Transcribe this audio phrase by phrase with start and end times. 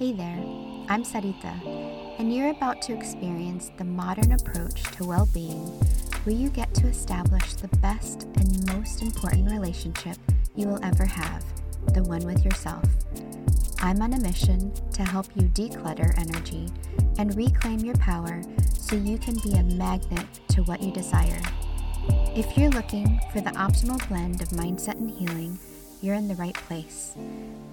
[0.00, 0.42] Hey there,
[0.88, 1.52] I'm Sarita,
[2.18, 5.66] and you're about to experience the modern approach to well being
[6.24, 10.16] where you get to establish the best and most important relationship
[10.56, 11.44] you will ever have
[11.92, 12.82] the one with yourself.
[13.80, 16.70] I'm on a mission to help you declutter energy
[17.18, 18.40] and reclaim your power
[18.72, 21.42] so you can be a magnet to what you desire.
[22.34, 25.58] If you're looking for the optimal blend of mindset and healing,
[26.00, 27.14] you're in the right place.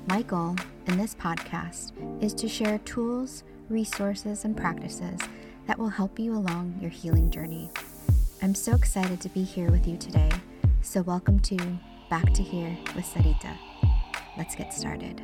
[0.08, 1.92] My goal in this podcast
[2.24, 5.20] is to share tools, resources, and practices
[5.68, 7.70] that will help you along your healing journey.
[8.42, 10.32] I'm so excited to be here with you today.
[10.82, 11.58] So, welcome to
[12.10, 13.58] Back to Here with Sarita.
[14.38, 15.22] Let's get started.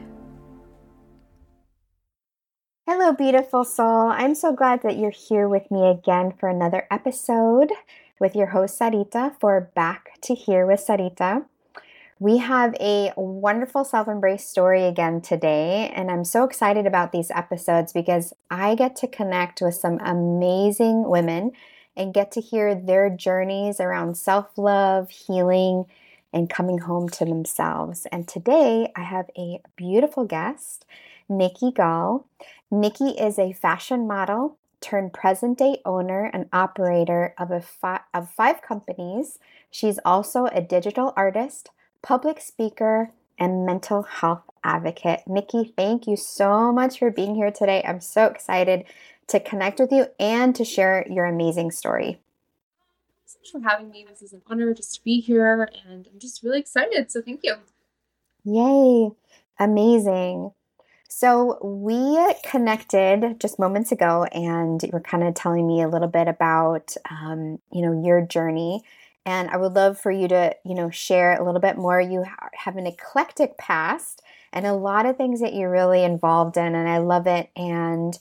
[2.86, 4.10] Hello, beautiful soul.
[4.10, 7.72] I'm so glad that you're here with me again for another episode
[8.20, 11.46] with your host, Sarita, for Back to Here with Sarita.
[12.24, 17.30] We have a wonderful self embrace story again today, and I'm so excited about these
[17.30, 21.52] episodes because I get to connect with some amazing women
[21.98, 25.84] and get to hear their journeys around self love, healing,
[26.32, 28.08] and coming home to themselves.
[28.10, 30.86] And today I have a beautiful guest,
[31.28, 32.26] Nikki Gal.
[32.72, 38.30] Nikki is a fashion model turned present day owner and operator of, a fi- of
[38.30, 39.40] five companies.
[39.70, 41.70] She's also a digital artist,
[42.04, 43.10] public speaker,
[43.40, 45.22] and mental health advocate.
[45.28, 47.84] Nikki, thank you so much for being here today.
[47.86, 48.86] I'm so excited
[49.28, 52.20] to connect with you and to share your amazing story.
[53.28, 54.06] Thanks for having me.
[54.08, 57.12] This is an honor just to be here, and I'm just really excited.
[57.12, 57.56] So, thank you.
[58.46, 59.12] Yay!
[59.60, 60.52] Amazing.
[61.10, 66.08] So, we connected just moments ago, and you were kind of telling me a little
[66.08, 68.84] bit about, um, you know, your journey
[69.26, 72.00] and I would love for you to, you know, share a little bit more.
[72.02, 74.22] You have an eclectic past
[74.52, 77.50] and a lot of things that you're really involved in, and I love it.
[77.56, 78.18] And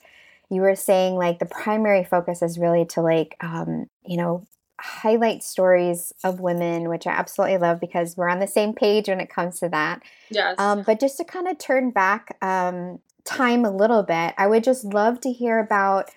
[0.48, 4.46] you were saying like the primary focus is really to like, um, you know,
[4.80, 9.20] highlight stories of women, which I absolutely love because we're on the same page when
[9.20, 10.02] it comes to that.
[10.29, 10.57] Yes.
[10.58, 14.64] Um, but just to kind of turn back um, time a little bit, I would
[14.64, 16.11] just love to hear about,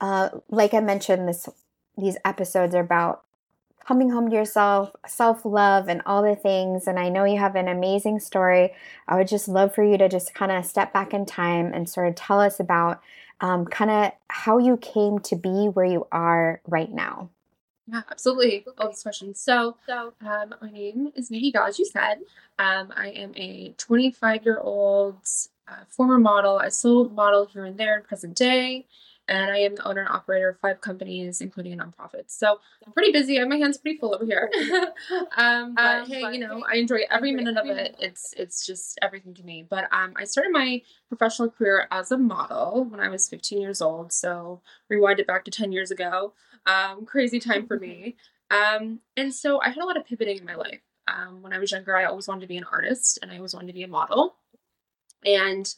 [0.00, 1.48] uh, like I mentioned, this
[1.96, 3.22] these episodes are about
[3.88, 6.86] coming home to yourself, self love, and all the things.
[6.86, 8.74] And I know you have an amazing story.
[9.08, 11.88] I would just love for you to just kind of step back in time and
[11.88, 13.00] sort of tell us about
[13.40, 17.30] um, kind of how you came to be where you are right now.
[17.90, 18.66] Yeah, absolutely.
[18.76, 19.40] All these questions.
[19.40, 22.18] So, so um, my name is Nikki Gaz, you said.
[22.58, 25.16] Um, I am a 25 year old
[25.66, 26.58] uh, former model.
[26.58, 28.84] I still model here and there in present day
[29.28, 32.24] and I am the owner and operator of five companies, including a nonprofit.
[32.28, 33.36] So I'm pretty busy.
[33.36, 34.50] I have my hands pretty full over here.
[35.36, 37.94] um, but um, hey, but you know, I enjoy every minute of it.
[38.00, 39.66] It's it's just everything to me.
[39.68, 43.82] But um, I started my professional career as a model when I was 15 years
[43.82, 44.12] old.
[44.12, 46.32] So rewind it back to 10 years ago.
[46.66, 48.16] Um, crazy time for me.
[48.50, 50.80] Um, and so I had a lot of pivoting in my life.
[51.06, 53.52] Um, when I was younger, I always wanted to be an artist, and I always
[53.52, 54.36] wanted to be a model.
[55.22, 55.70] And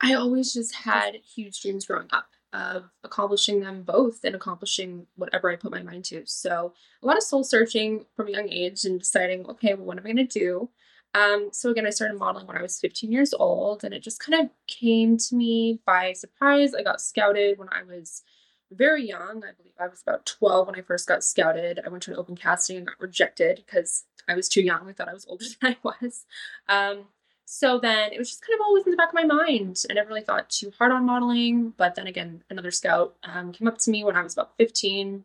[0.00, 5.50] I always just had huge dreams growing up of accomplishing them both and accomplishing whatever
[5.50, 6.22] I put my mind to.
[6.24, 6.72] So
[7.02, 10.06] a lot of soul searching from a young age and deciding, okay, well, what am
[10.06, 10.70] I going to do?
[11.14, 14.20] Um, so again, I started modeling when I was 15 years old, and it just
[14.20, 16.74] kind of came to me by surprise.
[16.74, 18.22] I got scouted when I was
[18.70, 19.42] very young.
[19.44, 21.80] I believe I was about 12 when I first got scouted.
[21.84, 24.88] I went to an open casting and got rejected because I was too young.
[24.88, 26.24] I thought I was older than I was.
[26.68, 27.06] Um,
[27.44, 29.82] so then it was just kind of always in the back of my mind.
[29.90, 31.74] I never really thought too hard on modeling.
[31.76, 35.24] But then again, another scout um, came up to me when I was about 15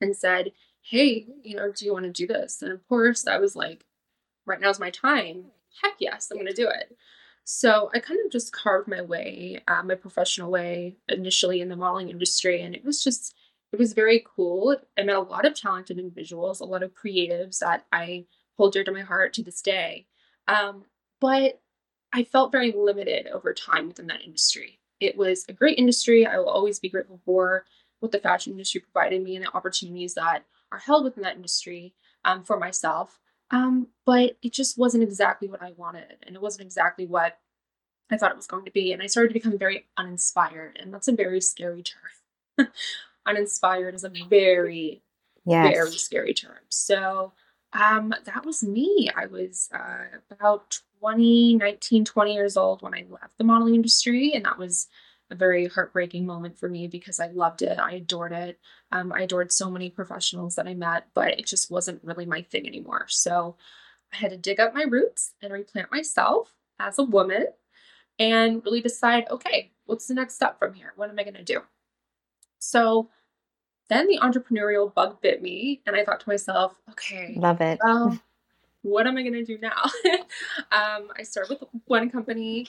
[0.00, 0.52] and said,
[0.82, 2.62] Hey, you know, do you want to do this?
[2.62, 3.84] And of course, I was like,
[4.44, 5.46] Right now's my time.
[5.82, 6.96] Heck yes, I'm going to do it.
[7.44, 11.76] So I kind of just carved my way, uh, my professional way, initially in the
[11.76, 12.60] modeling industry.
[12.60, 13.34] And it was just,
[13.72, 14.76] it was very cool.
[14.98, 18.84] I met a lot of talented individuals, a lot of creatives that I hold dear
[18.84, 20.06] to my heart to this day.
[20.46, 20.84] Um,
[21.22, 21.60] but
[22.12, 24.80] I felt very limited over time within that industry.
[24.98, 26.26] It was a great industry.
[26.26, 27.64] I will always be grateful for
[28.00, 31.94] what the fashion industry provided me and the opportunities that are held within that industry
[32.24, 33.20] um, for myself.
[33.52, 37.38] Um, but it just wasn't exactly what I wanted, and it wasn't exactly what
[38.10, 38.92] I thought it was going to be.
[38.92, 42.68] And I started to become very uninspired, and that's a very scary term.
[43.26, 45.02] uninspired is a very,
[45.46, 45.72] yes.
[45.72, 46.58] very scary term.
[46.68, 47.32] So
[47.72, 49.10] um, that was me.
[49.14, 54.32] I was uh, about 20, 19, 20 years old when I left the modeling industry.
[54.34, 54.86] And that was
[55.30, 57.78] a very heartbreaking moment for me because I loved it.
[57.78, 58.60] I adored it.
[58.92, 62.42] Um, I adored so many professionals that I met, but it just wasn't really my
[62.42, 63.06] thing anymore.
[63.08, 63.56] So
[64.12, 67.46] I had to dig up my roots and replant myself as a woman.
[68.18, 70.92] and really decide okay, what's the next step from here?
[70.96, 71.62] What am I going to do?
[72.58, 73.10] So
[73.88, 77.80] then the entrepreneurial bug bit me, and I thought to myself, okay, love it.
[77.82, 78.20] Well,
[78.82, 79.82] what am I going to do now?
[80.72, 82.68] um, I started with one company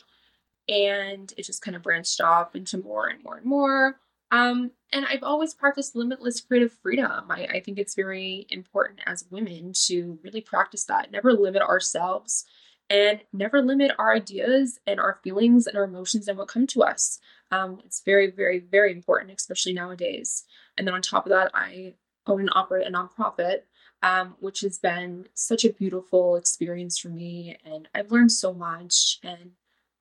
[0.70, 4.00] and it just kind of branched off into more and more and more.
[4.32, 7.26] Um, and I've always practiced limitless creative freedom.
[7.30, 12.46] I, I think it's very important as women to really practice that, never limit ourselves
[12.90, 16.84] and never limit our ideas and our feelings and our emotions and what come to
[16.84, 17.20] us.
[17.52, 20.46] Um, it's very, very, very important, especially nowadays.
[20.78, 21.94] And then on top of that, I
[22.26, 23.62] own and operate a nonprofit,
[24.04, 27.58] um, which has been such a beautiful experience for me.
[27.66, 29.20] And I've learned so much.
[29.24, 29.52] And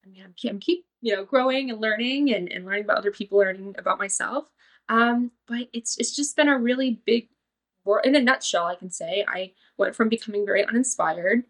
[0.05, 3.13] I mean, I'm, I'm keep you know growing and learning and, and learning about other
[3.13, 4.47] people, learning about myself.
[4.89, 7.29] Um, but it's it's just been a really big
[8.05, 11.45] in a nutshell, I can say I went from becoming very uninspired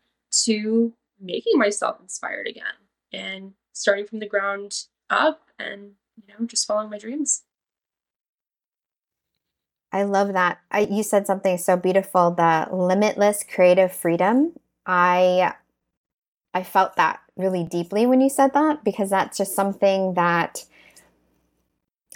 [0.44, 2.64] to making myself inspired again
[3.12, 7.42] and starting from the ground up and you know just following my dreams.
[9.92, 10.58] I love that.
[10.70, 14.54] I, you said something so beautiful, the limitless creative freedom.
[14.86, 15.54] I
[16.54, 20.64] I felt that really deeply when you said that because that's just something that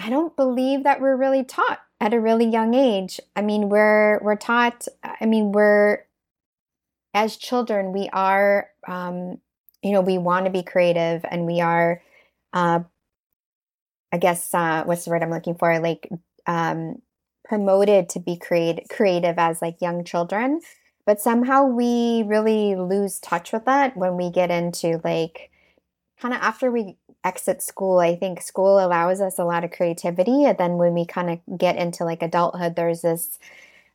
[0.00, 3.20] I don't believe that we're really taught at a really young age.
[3.34, 4.87] I mean, we're we're taught.
[5.02, 6.06] I mean, we're
[7.14, 9.38] as children, we are, um,
[9.82, 12.02] you know, we want to be creative, and we are,
[12.52, 12.81] uh,
[14.12, 15.78] I guess, uh, what's the word I'm looking for?
[15.78, 16.11] Like
[16.46, 17.00] um,
[17.46, 20.60] promoted to be create creative as like young children.
[21.04, 25.50] But somehow we really lose touch with that when we get into like
[26.20, 30.44] kind of after we exit school i think school allows us a lot of creativity.
[30.44, 33.38] And then when we kind of get into like adulthood there's this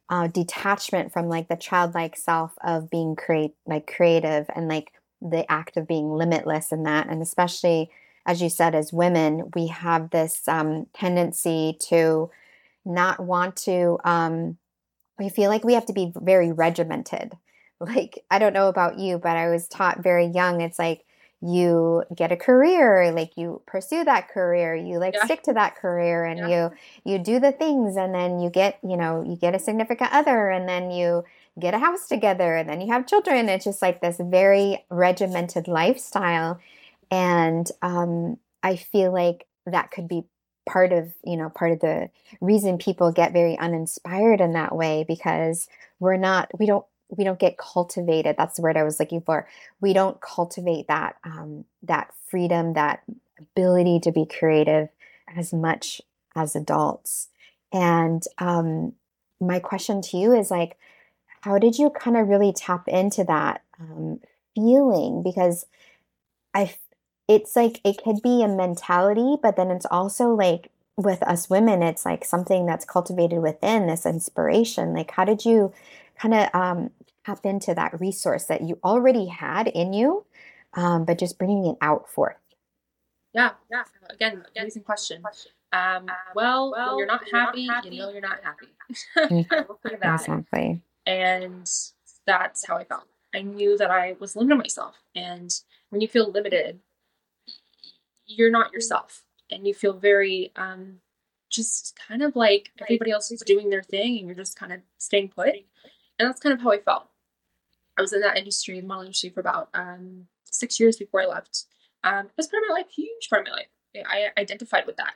[0.10, 5.50] uh, detachment from like the childlike self of being create like creative and like the
[5.50, 7.08] act of being limitless in that.
[7.08, 7.90] And especially
[8.26, 12.30] as you said as women we have this um, tendency to
[12.86, 14.58] not want to um,
[15.22, 17.34] we feel like we have to be very regimented.
[17.84, 20.62] Like, I don't know about you, but I was taught very young.
[20.62, 21.04] It's like
[21.42, 25.26] you get a career, like you pursue that career, you like yeah.
[25.26, 26.70] stick to that career and yeah.
[27.04, 30.14] you you do the things and then you get, you know, you get a significant
[30.14, 31.24] other and then you
[31.60, 33.50] get a house together and then you have children.
[33.50, 36.60] It's just like this very regimented lifestyle.
[37.10, 40.26] And um, I feel like that could be
[40.66, 42.10] part of you know part of the
[42.40, 45.68] reason people get very uninspired in that way because
[46.00, 49.48] we're not we don't we don't get cultivated that's the word i was looking for.
[49.80, 53.04] We don't cultivate that um, that freedom that
[53.40, 54.90] ability to be creative
[55.36, 56.02] as much
[56.36, 57.28] as adults.
[57.74, 58.94] And um,
[59.40, 60.78] my question to you is like
[61.42, 64.20] how did you kind of really tap into that um,
[64.56, 65.24] feeling?
[65.24, 65.66] Because
[66.54, 66.74] i
[67.28, 71.82] it's like it could be a mentality, but then it's also like with us women,
[71.84, 74.94] it's like something that's cultivated within this inspiration.
[74.94, 75.74] Like, how did you
[76.18, 76.90] kind of um,
[77.26, 80.26] tap into that resource that you already had in you,
[80.74, 82.36] um, but just bringing it out forth?
[83.34, 83.84] Yeah, yeah.
[84.10, 85.24] Again, amazing question.
[85.74, 88.68] Um, well, well, when you're not, you're happy, not happy, you know you're not happy.
[89.86, 90.82] Exactly.
[91.06, 91.70] And
[92.28, 93.06] that's how I felt.
[93.34, 94.96] I knew that I was limiting myself.
[95.16, 95.50] And
[95.90, 96.80] when you feel limited,
[98.38, 101.00] you're not yourself and you feel very um,
[101.50, 104.80] just kind of like everybody else is doing their thing and you're just kind of
[104.98, 105.56] staying put.
[106.18, 107.08] And that's kind of how I felt.
[107.98, 111.26] I was in that industry, the model industry, for about um, six years before I
[111.26, 111.66] left.
[112.04, 113.68] Um, it was part of my life, huge part of my life.
[114.08, 115.14] I identified with that.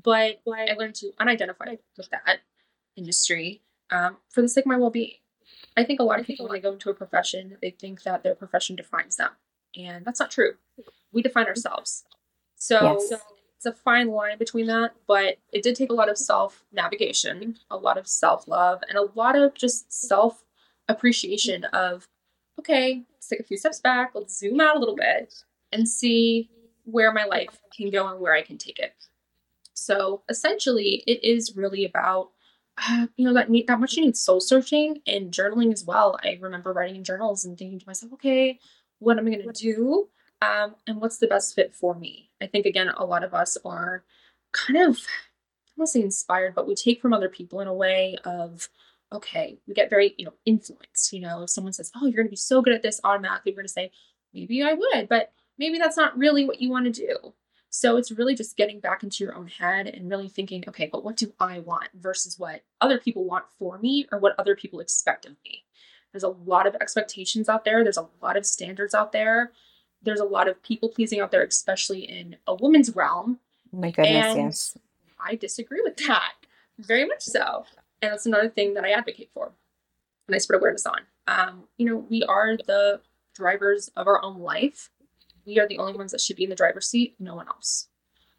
[0.00, 2.40] But I learned to unidentify with that
[2.96, 5.12] industry um, for the sake of my well being.
[5.76, 8.22] I think a lot of people, when they go into a profession, they think that
[8.22, 9.30] their profession defines them.
[9.76, 10.54] And that's not true.
[11.12, 12.04] We define ourselves.
[12.62, 13.08] So, yes.
[13.08, 13.18] so
[13.56, 17.58] it's a fine line between that, but it did take a lot of self navigation,
[17.72, 20.44] a lot of self love, and a lot of just self
[20.86, 22.06] appreciation of,
[22.60, 25.34] okay, let's take a few steps back, let's zoom out a little bit
[25.72, 26.50] and see
[26.84, 28.94] where my life can go and where I can take it.
[29.74, 32.30] So essentially, it is really about
[32.78, 36.16] uh, you know that need that much you need soul searching and journaling as well.
[36.22, 38.60] I remember writing in journals and thinking to myself, okay,
[39.00, 40.08] what am I going to do?
[40.42, 42.30] Um, and what's the best fit for me.
[42.40, 44.02] I think again, a lot of us are
[44.52, 48.16] kind of I don't say inspired, but we take from other people in a way
[48.24, 48.68] of
[49.12, 51.12] okay, we get very you know influenced.
[51.12, 53.52] You know, if someone says, "Oh, you're going to be so good at this," automatically
[53.52, 53.92] we're going to say,
[54.34, 57.34] "Maybe I would," but maybe that's not really what you want to do.
[57.70, 61.04] So it's really just getting back into your own head and really thinking, okay, but
[61.04, 64.80] what do I want versus what other people want for me or what other people
[64.80, 65.64] expect of me.
[66.12, 67.82] There's a lot of expectations out there.
[67.82, 69.52] There's a lot of standards out there
[70.02, 73.38] there's a lot of people pleasing out there, especially in a woman's realm.
[73.72, 74.78] My goodness, And yes.
[75.24, 76.32] I disagree with that
[76.78, 77.64] very much so.
[78.00, 79.52] And that's another thing that I advocate for
[80.26, 81.00] and I spread awareness on.
[81.26, 83.00] Um, you know, we are the
[83.34, 84.90] drivers of our own life.
[85.46, 87.88] We are the only ones that should be in the driver's seat, no one else.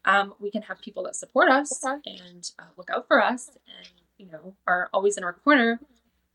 [0.04, 3.88] Um, we can have people that support us and uh, look out for us and,
[4.18, 5.80] you know, are always in our corner.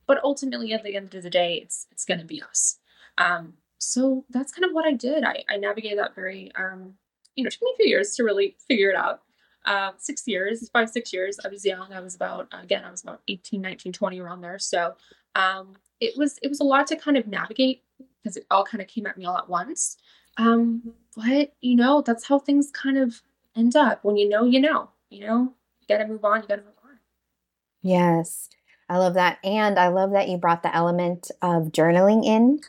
[0.07, 2.79] But ultimately, at the end of the day, it's, it's going to be us.
[3.19, 5.23] Um, so that's kind of what I did.
[5.23, 6.93] I, I navigated that very, um,
[7.35, 9.21] you know, it took me a few years to really figure it out
[9.65, 11.39] uh, six years, five, six years.
[11.43, 11.91] I was young.
[11.93, 14.59] I was about, again, I was about 18, 19, 20 around there.
[14.59, 14.95] So
[15.35, 17.83] um, it was, it was a lot to kind of navigate
[18.21, 19.97] because it all kind of came at me all at once.
[20.37, 23.21] Um, but you know, that's how things kind of
[23.55, 24.03] end up.
[24.03, 26.41] When you know, you know, you know, you got to move on.
[26.41, 26.99] You got to move on.
[27.81, 28.49] Yes,
[28.89, 29.39] I love that.
[29.43, 32.59] And I love that you brought the element of journaling in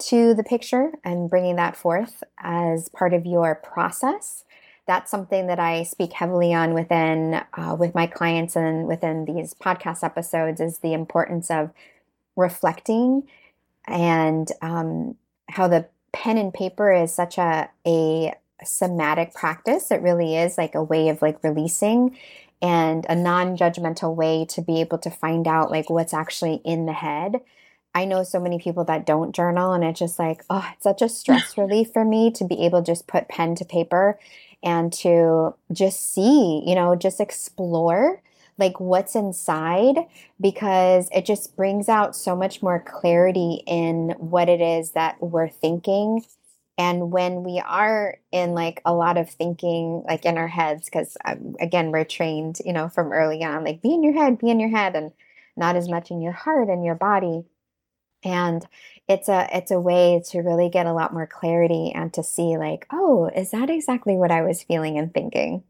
[0.00, 4.44] to the picture and bringing that forth as part of your process.
[4.86, 9.54] That's something that I speak heavily on within uh, with my clients and within these
[9.54, 11.70] podcast episodes is the importance of
[12.34, 13.28] reflecting
[13.86, 15.16] and um,
[15.48, 18.32] how the pen and paper is such a a
[18.64, 19.90] somatic practice.
[19.90, 22.16] It really is like a way of like releasing
[22.62, 26.92] and a non-judgmental way to be able to find out like what's actually in the
[26.92, 27.40] head.
[27.94, 31.02] I know so many people that don't journal and it's just like, oh, it's such
[31.02, 34.18] a stress relief for me to be able to just put pen to paper
[34.62, 38.22] and to just see, you know, just explore
[38.58, 39.96] like what's inside
[40.40, 45.48] because it just brings out so much more clarity in what it is that we're
[45.48, 46.22] thinking.
[46.78, 51.16] And when we are in like a lot of thinking like in our heads because
[51.24, 54.50] um, again we're trained you know from early on like be in your head be
[54.50, 55.12] in your head and
[55.56, 57.44] not as much in your heart and your body
[58.22, 58.66] and
[59.08, 62.56] it's a it's a way to really get a lot more clarity and to see
[62.56, 65.62] like oh is that exactly what i was feeling and thinking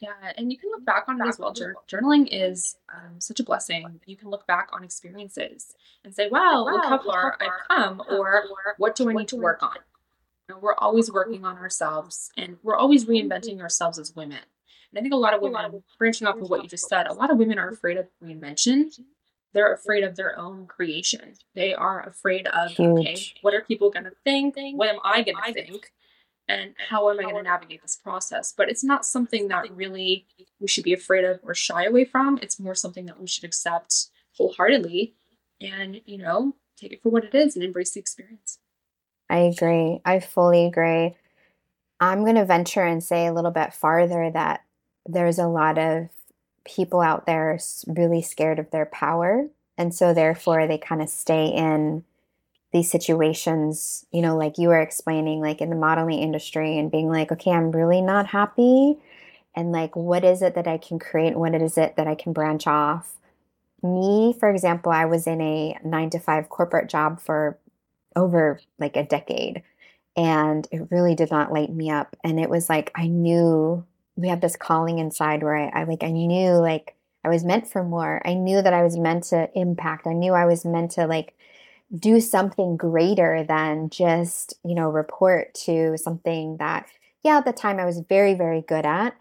[0.00, 1.52] Yeah, and you can look back on it as well.
[1.52, 3.98] Jour- journaling is um, such a blessing.
[4.06, 5.74] You can look back on experiences
[6.04, 8.44] and say, "Wow, look how far I've come," or
[8.76, 9.74] "What do I need to work on?"
[10.48, 14.38] You know, we're always working on ourselves, and we're always reinventing ourselves as women.
[14.90, 17.12] And I think a lot of women, branching off of what you just said, a
[17.12, 18.96] lot of women are afraid of reinvention.
[19.54, 21.34] They're afraid of their own creation.
[21.54, 24.56] They are afraid of, okay, what are people going to think?
[24.74, 25.90] What am I going to think?
[26.48, 28.54] and how am I going to navigate this process?
[28.56, 30.26] But it's not something that really
[30.60, 32.38] we should be afraid of or shy away from.
[32.40, 35.14] It's more something that we should accept wholeheartedly
[35.60, 38.58] and, you know, take it for what it is and embrace the experience.
[39.28, 40.00] I agree.
[40.04, 41.16] I fully agree.
[42.00, 44.64] I'm going to venture and say a little bit farther that
[45.04, 46.08] there's a lot of
[46.68, 49.48] people out there really scared of their power.
[49.76, 52.04] And so, therefore, they kind of stay in
[52.72, 57.08] these situations, you know, like you were explaining, like in the modeling industry, and being
[57.08, 58.98] like, okay, I'm really not happy.
[59.54, 61.36] And like, what is it that I can create?
[61.36, 63.16] What is it that I can branch off?
[63.82, 67.58] Me, for example, I was in a nine to five corporate job for
[68.16, 69.62] over like a decade
[70.18, 73.84] and it really did not light me up and it was like i knew
[74.18, 76.94] we have this calling inside where I, I like i knew like
[77.24, 78.20] i was meant for more.
[78.24, 80.06] I knew that i was meant to impact.
[80.06, 81.34] I knew i was meant to like
[81.94, 86.86] do something greater than just you know report to something that
[87.22, 89.16] yeah at the time i was very very good at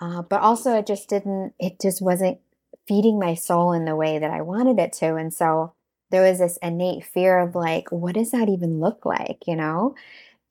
[0.00, 2.38] uh, but also it just didn't it just wasn't
[2.86, 5.14] feeding my soul in the way that i wanted it to.
[5.14, 5.72] And so
[6.10, 9.94] there was this innate fear of like, what does that even look like, you know?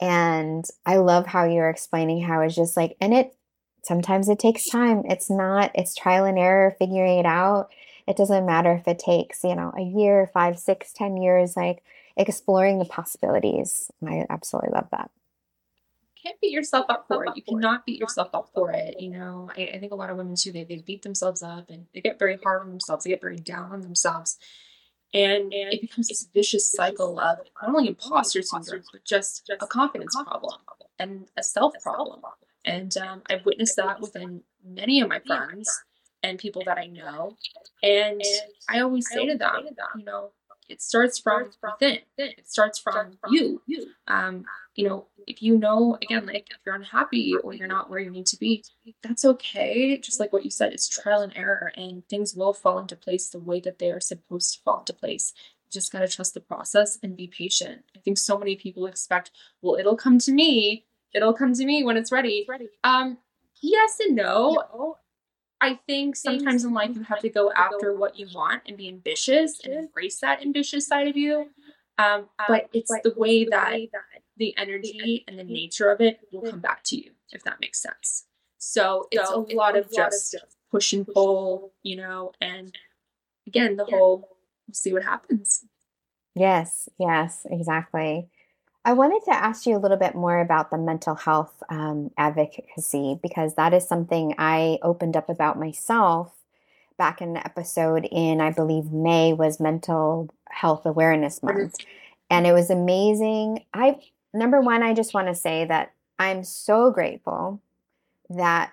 [0.02, 3.36] And I love how you're explaining how it's just like, and it
[3.90, 5.02] sometimes it takes time.
[5.06, 7.72] It's not, it's trial and error, figuring it out.
[8.08, 11.84] It doesn't matter if it takes, you know, a year, five, six, ten years, like
[12.16, 13.90] exploring the possibilities.
[14.08, 15.10] I absolutely love that.
[16.24, 17.32] can't beat yourself up for it.
[17.36, 19.00] You cannot beat yourself up for it.
[19.00, 21.72] You know, I, I think a lot of women too, they, they beat themselves up
[21.72, 23.04] and they get very hard on themselves.
[23.06, 24.38] They get very down on themselves.
[25.16, 30.16] And it becomes this vicious cycle of not only imposter syndrome, but just a confidence
[30.16, 30.60] problem
[31.00, 32.22] and a self problem.
[32.70, 35.84] And um, I've witnessed that within many of my friends
[36.22, 37.36] and people that I know.
[37.82, 38.22] And
[38.70, 40.32] I always say to them, you know,
[40.70, 42.00] it starts from within.
[42.18, 43.62] It starts from you.
[44.08, 44.46] Um,
[44.76, 48.12] you know, if you know, again, like if you're unhappy or you're not where you
[48.12, 48.64] need to be,
[49.02, 49.98] that's okay.
[49.98, 53.30] Just like what you said, it's trial and error, and things will fall into place
[53.30, 55.34] the way that they are supposed to fall into place.
[55.66, 57.84] You just got to trust the process and be patient.
[57.96, 60.86] I think so many people expect, well, it'll come to me.
[61.14, 62.48] It'll come to me when it's ready.
[62.84, 63.18] Um,
[63.62, 64.98] yes and no.
[65.62, 68.88] I think sometimes in life you have to go after what you want and be
[68.88, 71.50] ambitious and embrace that ambitious side of you.
[71.98, 73.78] Um, but it's the way that
[74.38, 77.82] the energy and the nature of it will come back to you, if that makes
[77.82, 78.26] sense.
[78.58, 80.36] So it's a, lot, of just
[80.72, 82.74] push and pull, you know, and
[83.48, 83.98] again, the yeah.
[83.98, 84.38] whole
[84.72, 85.66] see what happens.
[86.36, 88.30] Yes, yes, exactly.
[88.86, 93.20] I wanted to ask you a little bit more about the mental health um, advocacy
[93.22, 96.34] because that is something I opened up about myself
[96.98, 101.76] back in an episode in, I believe, May was Mental Health Awareness Month.
[102.30, 103.66] And it was amazing.
[103.74, 103.98] I,
[104.34, 107.62] number one, I just want to say that I'm so grateful
[108.30, 108.72] that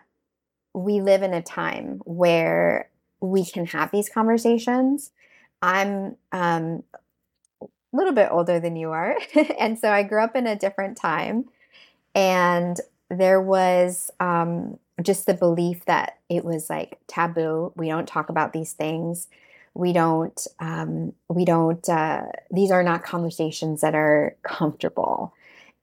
[0.75, 5.11] we live in a time where we can have these conversations.
[5.63, 6.83] I'm um,
[7.97, 9.17] little bit older than you are.
[9.59, 11.47] and so I grew up in a different time.
[12.15, 17.73] And there was um, just the belief that it was like taboo.
[17.77, 19.29] We don't talk about these things.
[19.75, 25.35] We don't, um, we don't, uh, these are not conversations that are comfortable.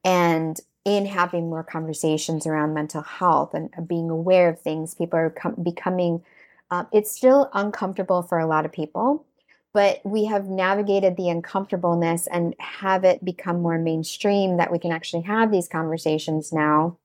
[0.04, 5.30] And in having more conversations around mental health and being aware of things, people are
[5.30, 6.24] com- becoming,
[6.72, 9.26] uh, it's still uncomfortable for a lot of people,
[9.74, 14.92] but we have navigated the uncomfortableness and have it become more mainstream that we can
[14.92, 16.98] actually have these conversations now.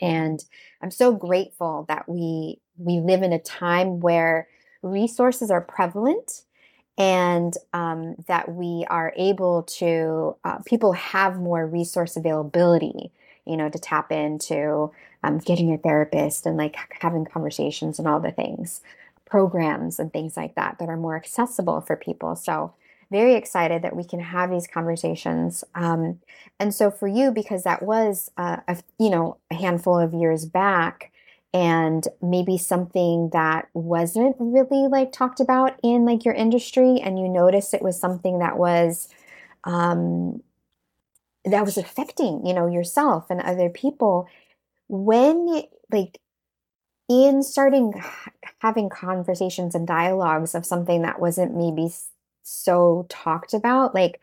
[0.00, 0.44] And
[0.82, 4.48] i'm so grateful that we we live in a time where
[4.82, 6.42] resources are prevalent
[6.96, 13.12] and um, that we are able to uh, people have more resource availability
[13.46, 14.90] you know to tap into
[15.24, 18.80] um, getting a therapist and like having conversations and all the things
[19.28, 22.74] programs and things like that that are more accessible for people so
[23.10, 25.64] very excited that we can have these conversations.
[25.74, 26.20] Um,
[26.60, 30.44] and so for you, because that was uh, a you know a handful of years
[30.44, 31.10] back,
[31.54, 37.28] and maybe something that wasn't really like talked about in like your industry, and you
[37.28, 39.08] noticed it was something that was
[39.64, 40.42] um,
[41.44, 44.28] that was affecting you know yourself and other people.
[44.88, 46.18] When like
[47.08, 47.92] in starting
[48.60, 51.90] having conversations and dialogues of something that wasn't maybe
[52.42, 54.20] so talked about like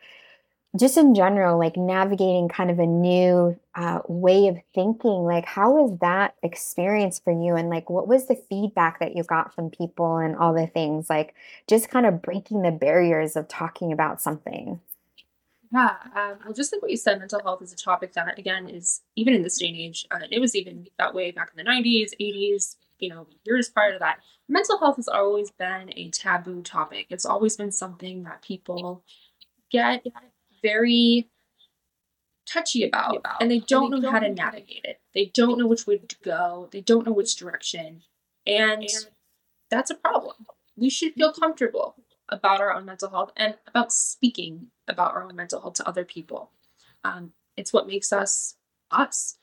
[0.78, 5.72] just in general like navigating kind of a new uh, way of thinking like how
[5.72, 7.54] was that experience for you?
[7.56, 11.08] And like what was the feedback that you got from people and all the things?
[11.08, 11.34] Like
[11.66, 14.80] just kind of breaking the barriers of talking about something
[15.72, 18.68] yeah um, well just like what you said mental health is a topic that again
[18.68, 21.64] is even in this day and age uh, it was even that way back in
[21.64, 26.10] the 90s 80s you know years prior to that mental health has always been a
[26.10, 27.06] taboo topic.
[27.10, 29.02] It's always been something that people
[29.70, 30.04] get
[30.62, 31.28] very
[32.46, 35.00] touchy about, and they don't and they know don't how to navigate it.
[35.14, 36.68] They don't know which way to go.
[36.70, 38.02] They don't know which direction.
[38.46, 39.06] And, and
[39.70, 40.46] that's a problem.
[40.76, 41.96] We should feel comfortable
[42.28, 46.04] about our own mental health and about speaking about our own mental health to other
[46.04, 46.50] people.
[47.04, 48.54] Um, it's what makes us
[48.90, 49.36] us.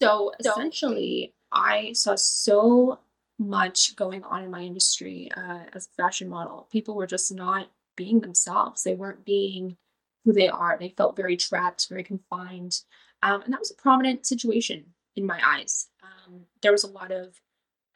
[0.00, 2.98] So essentially, I saw so
[3.38, 6.68] much going on in my industry uh, as a fashion model.
[6.70, 8.82] People were just not being themselves.
[8.82, 9.76] They weren't being
[10.24, 10.76] who they are.
[10.78, 12.80] They felt very trapped, very confined.
[13.22, 15.88] Um, and that was a prominent situation in my eyes.
[16.02, 17.40] Um, there was a lot of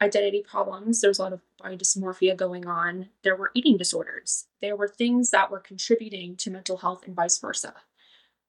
[0.01, 0.99] identity problems.
[0.99, 3.09] There was a lot of body dysmorphia going on.
[3.23, 4.47] There were eating disorders.
[4.61, 7.73] There were things that were contributing to mental health and vice versa.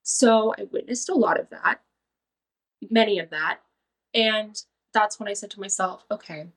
[0.03, 1.81] So I witnessed a lot of that,
[2.91, 3.61] many of that.
[4.15, 4.61] And
[4.93, 6.49] that's when I said to myself, okay,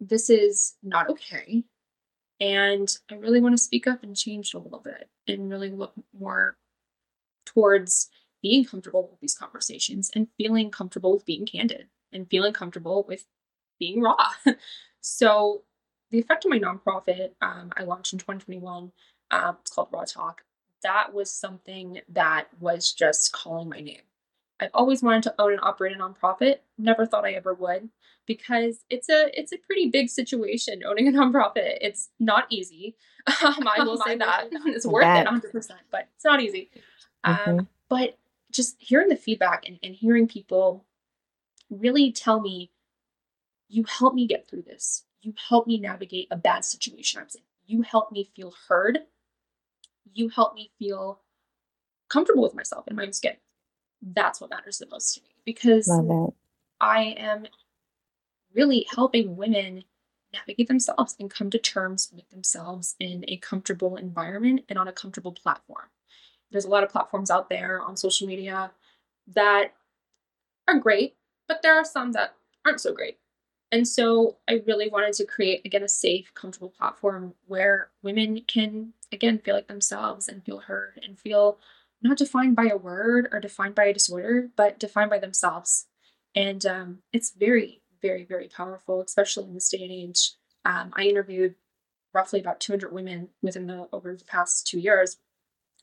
[0.00, 1.64] this is not okay.
[2.40, 5.94] And I really want to speak up and change a little bit and really look
[6.18, 6.56] more
[7.46, 8.10] towards
[8.42, 13.24] being comfortable with these conversations and feeling comfortable with being candid and feeling comfortable with
[13.84, 14.28] being raw.
[15.00, 15.62] so,
[16.10, 18.92] the effect of my nonprofit um, I launched in 2021,
[19.30, 20.42] um, it's called Raw Talk.
[20.82, 24.02] That was something that was just calling my name.
[24.60, 26.58] I've always wanted to own and operate a nonprofit.
[26.78, 27.88] Never thought I ever would
[28.26, 31.78] because it's a it's a pretty big situation owning a nonprofit.
[31.80, 32.96] It's not easy.
[33.42, 36.70] Um, I will say that it's worth it 100, percent but it's not easy.
[37.24, 37.50] Mm-hmm.
[37.50, 38.18] Um, but
[38.52, 40.84] just hearing the feedback and, and hearing people
[41.70, 42.70] really tell me,
[43.68, 45.04] you help me get through this.
[45.22, 47.42] You help me navigate a bad situation I was in.
[47.66, 48.98] You help me feel heard.
[50.12, 51.20] You help me feel
[52.08, 53.36] comfortable with myself and my own skin
[54.12, 55.88] that's what matters the most to me because
[56.80, 57.46] I am
[58.52, 59.84] really helping women
[60.32, 64.92] navigate themselves and come to terms with themselves in a comfortable environment and on a
[64.92, 65.86] comfortable platform.
[66.50, 68.72] There's a lot of platforms out there on social media
[69.28, 69.72] that
[70.68, 71.16] are great,
[71.48, 73.18] but there are some that aren't so great.
[73.74, 78.92] And so I really wanted to create, again, a safe, comfortable platform where women can,
[79.10, 81.58] again, feel like themselves and feel heard and feel
[82.00, 85.86] not defined by a word or defined by a disorder, but defined by themselves.
[86.36, 90.34] And um, it's very, very, very powerful, especially in this day and age.
[90.64, 91.56] Um, I interviewed
[92.12, 95.16] roughly about 200 women within the over the past two years,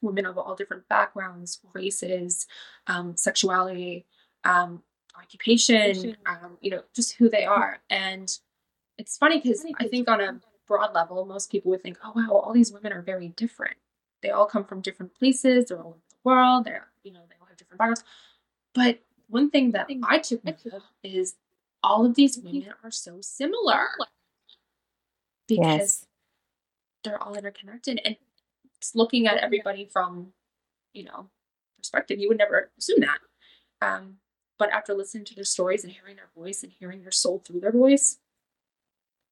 [0.01, 2.47] women of all different backgrounds, races,
[2.88, 4.06] um, sexuality,
[4.45, 4.82] um,
[5.21, 7.79] occupation, um, you know, just who they are.
[7.89, 8.31] And
[8.97, 12.31] it's funny because I think on a broad level, most people would think, oh, wow,
[12.31, 13.75] all these women are very different.
[14.21, 17.36] They all come from different places, they're all over the world, they're, you know, they
[17.41, 18.03] all have different backgrounds.
[18.73, 21.36] But one thing that I took note of is
[21.84, 23.88] all of these women are so similar
[25.47, 26.05] because yes.
[27.03, 27.99] they're all interconnected.
[28.05, 28.15] And
[28.93, 30.34] looking at everybody from,
[30.93, 31.29] you know,
[31.77, 33.19] perspective, you would never assume that.
[33.81, 34.17] Um,
[34.62, 37.62] but after listening to their stories and hearing their voice and hearing their soul through
[37.62, 38.19] their voice,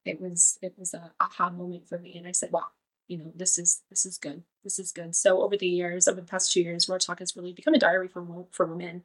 [0.04, 2.16] it was it was a aha moment for me.
[2.18, 2.66] And I said, wow,
[3.06, 4.42] you know, this is this is good.
[4.64, 5.14] This is good.
[5.14, 7.78] So over the years, over the past two years, Raw Talk has really become a
[7.78, 9.04] diary for for women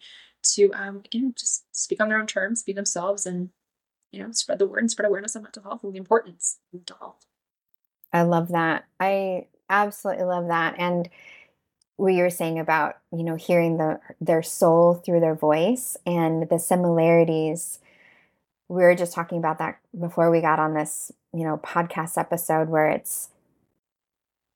[0.56, 3.52] to um again just speak on their own terms, be themselves, and
[4.12, 6.80] you know, spread the word and spread awareness of mental health and the importance of
[6.80, 7.28] mental health.
[8.12, 8.86] I love that.
[9.00, 10.74] I absolutely love that.
[10.80, 11.08] And
[11.98, 16.50] what you were saying about you know hearing the their soul through their voice and
[16.50, 17.80] the similarities.
[18.68, 22.70] We were just talking about that before we got on this you know podcast episode
[22.70, 23.30] where it's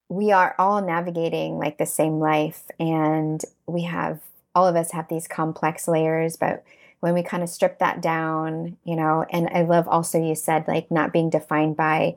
[0.09, 4.21] we are all navigating like the same life and we have
[4.55, 6.63] all of us have these complex layers but
[7.01, 10.67] when we kind of strip that down you know and i love also you said
[10.67, 12.15] like not being defined by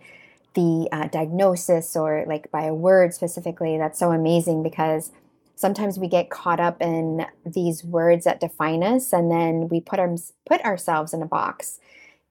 [0.55, 5.11] the uh, diagnosis or like by a word specifically that's so amazing because
[5.55, 9.99] sometimes we get caught up in these words that define us and then we put
[9.99, 10.15] our,
[10.47, 11.79] put ourselves in a box.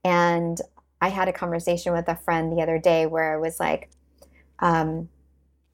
[0.03, 0.59] And
[1.01, 3.89] i had a conversation with a friend the other day where i was like
[4.59, 5.09] um,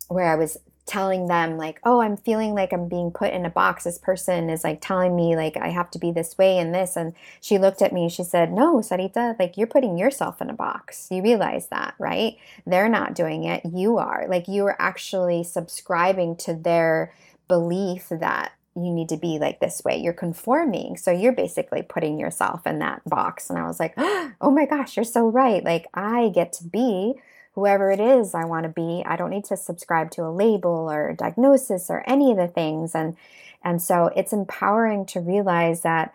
[0.08, 0.58] where i was
[0.88, 3.84] telling them like oh i'm feeling like i'm being put in a box.
[3.84, 6.96] This person is like telling me like i have to be this way and this
[6.96, 10.54] and she looked at me she said no sarita like you're putting yourself in a
[10.54, 11.08] box.
[11.12, 12.38] You realize that right?
[12.66, 13.64] They're not doing it.
[13.66, 14.26] You are.
[14.28, 17.14] Like you are actually subscribing to their
[17.48, 19.98] belief that you need to be like this way.
[19.98, 20.98] You're conforming.
[20.98, 23.50] So you're basically putting yourself in that box.
[23.50, 25.64] And i was like oh my gosh you're so right.
[25.64, 27.16] Like i get to be
[27.58, 29.02] whoever it is I want to be.
[29.04, 32.48] I don't need to subscribe to a label or a diagnosis or any of the
[32.48, 32.94] things.
[32.94, 33.18] And
[33.64, 36.14] and so it's empowering to realize that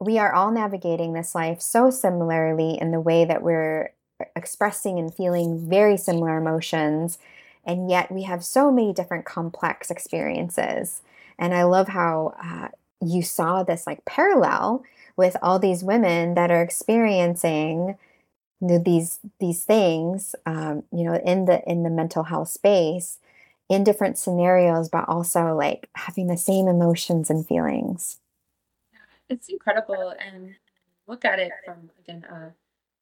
[0.00, 3.92] we are all navigating this life so similarly in the way that we're
[4.34, 7.18] expressing and feeling very similar emotions.
[7.64, 11.02] And yet we have so many different complex experiences.
[11.38, 12.68] And I love how uh,
[13.00, 14.82] you saw this like parallel
[15.16, 17.96] with all these women that are experiencing
[18.68, 23.18] these these things um, you know in the in the mental health space
[23.68, 28.20] in different scenarios but also like having the same emotions and feelings.
[29.28, 30.54] It's incredible and
[31.06, 32.50] look at it from again uh,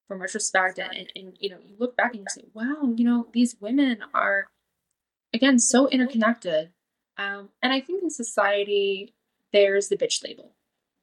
[0.08, 3.26] from retrospect and, and you know you look back and you say wow you know
[3.32, 4.48] these women are
[5.32, 6.70] again so interconnected.
[7.18, 9.12] Um, and i think in society
[9.52, 10.52] there's the bitch label.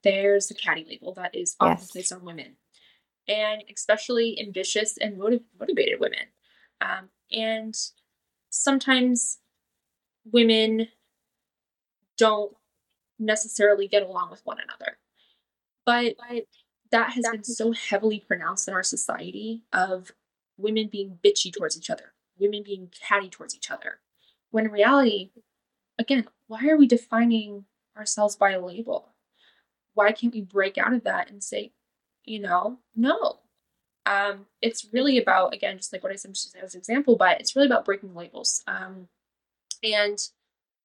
[0.04, 1.92] There's the catty label that is often yes.
[1.92, 2.56] placed on women
[3.30, 6.28] and especially ambitious and motiv- motivated women.
[6.82, 7.76] Um, and
[8.50, 9.38] sometimes
[10.26, 10.88] women
[12.18, 12.54] don't
[13.20, 14.98] necessarily get along with one another.
[15.86, 16.16] But
[16.92, 20.12] that has been so heavily pronounced in our society of
[20.58, 24.00] women being bitchy towards each other, women being catty towards each other.
[24.52, 25.32] When in reality,
[25.98, 27.66] again, why are we defining
[27.96, 29.14] ourselves by a label?
[29.94, 31.74] Why can't we break out of that and say,
[32.30, 33.40] you know no.
[34.06, 37.56] Um, it's really about again just like what i said as an example but it's
[37.56, 39.08] really about breaking labels um,
[39.84, 40.18] and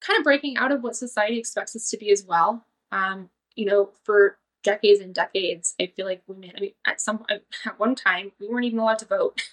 [0.00, 2.66] kind of breaking out of what society expects us to be as well.
[2.92, 7.24] Um, you know for decades and decades i feel like women i mean at some
[7.28, 7.42] at
[7.78, 9.42] one time we weren't even allowed to vote.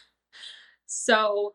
[0.93, 1.53] So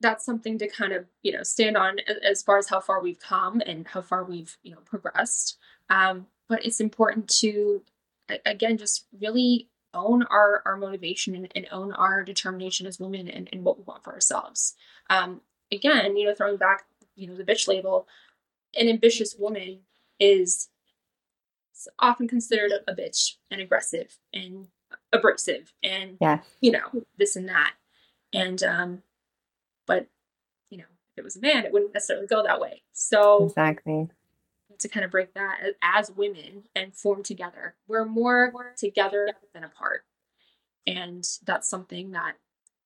[0.00, 3.20] that's something to kind of you know stand on as far as how far we've
[3.20, 5.56] come and how far we've you know progressed.
[5.88, 7.82] Um, but it's important to
[8.44, 13.48] again just really own our our motivation and, and own our determination as women and,
[13.52, 14.74] and what we want for ourselves.
[15.10, 15.40] Um
[15.72, 18.06] again you know throwing back you know the bitch label
[18.78, 19.80] an ambitious woman
[20.20, 20.68] is
[21.98, 24.68] often considered a, a bitch and aggressive and
[25.12, 26.40] abrasive and yeah.
[26.60, 27.74] you know this and that.
[28.32, 29.02] And um
[29.86, 30.06] but
[30.70, 32.82] you know if it was a man it wouldn't necessarily go that way.
[32.92, 34.08] So exactly
[34.78, 37.74] to kind of break that as women and form together.
[37.86, 40.04] We're more together than apart.
[40.86, 42.34] And that's something that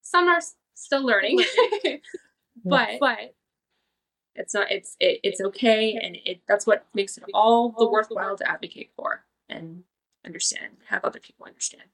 [0.02, 0.40] some are
[0.74, 1.40] still learning.
[2.64, 3.34] but but
[4.34, 4.70] It's not.
[4.70, 8.90] It's it, it's okay, and it that's what makes it all the worthwhile to advocate
[8.96, 9.84] for and
[10.24, 10.78] understand.
[10.88, 11.84] Have other people understand.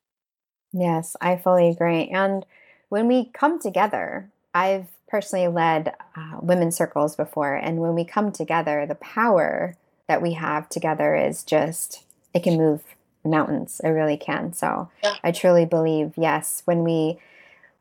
[0.73, 2.09] Yes, I fully agree.
[2.09, 2.45] And
[2.89, 8.33] when we come together, I've personally led uh, women's circles before, and when we come
[8.33, 9.77] together, the power
[10.09, 12.83] that we have together is just it can move
[13.25, 13.81] mountains.
[13.85, 14.53] It really can.
[14.53, 15.15] So yeah.
[15.23, 17.19] I truly believe, yes, when we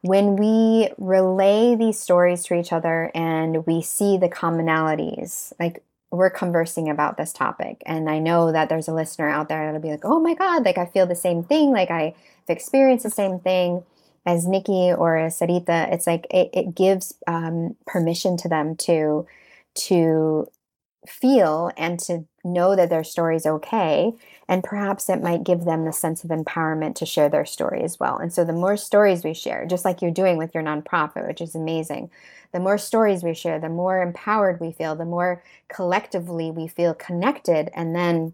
[0.01, 6.29] when we relay these stories to each other and we see the commonalities, like we're
[6.29, 7.81] conversing about this topic.
[7.85, 10.63] And I know that there's a listener out there that'll be like, oh my God,
[10.63, 11.71] like I feel the same thing.
[11.71, 12.13] Like I've
[12.47, 13.83] experienced the same thing
[14.25, 15.91] as Nikki or as Sarita.
[15.91, 19.25] It's like it, it gives um, permission to them to
[19.75, 20.47] to
[21.09, 24.13] feel and to know that their story is okay.
[24.47, 27.99] And perhaps it might give them the sense of empowerment to share their story as
[27.99, 28.17] well.
[28.17, 31.41] And so the more stories we share, just like you're doing with your nonprofit, which
[31.41, 32.09] is amazing,
[32.53, 36.93] the more stories we share, the more empowered we feel, the more collectively we feel
[36.93, 37.69] connected.
[37.73, 38.33] And then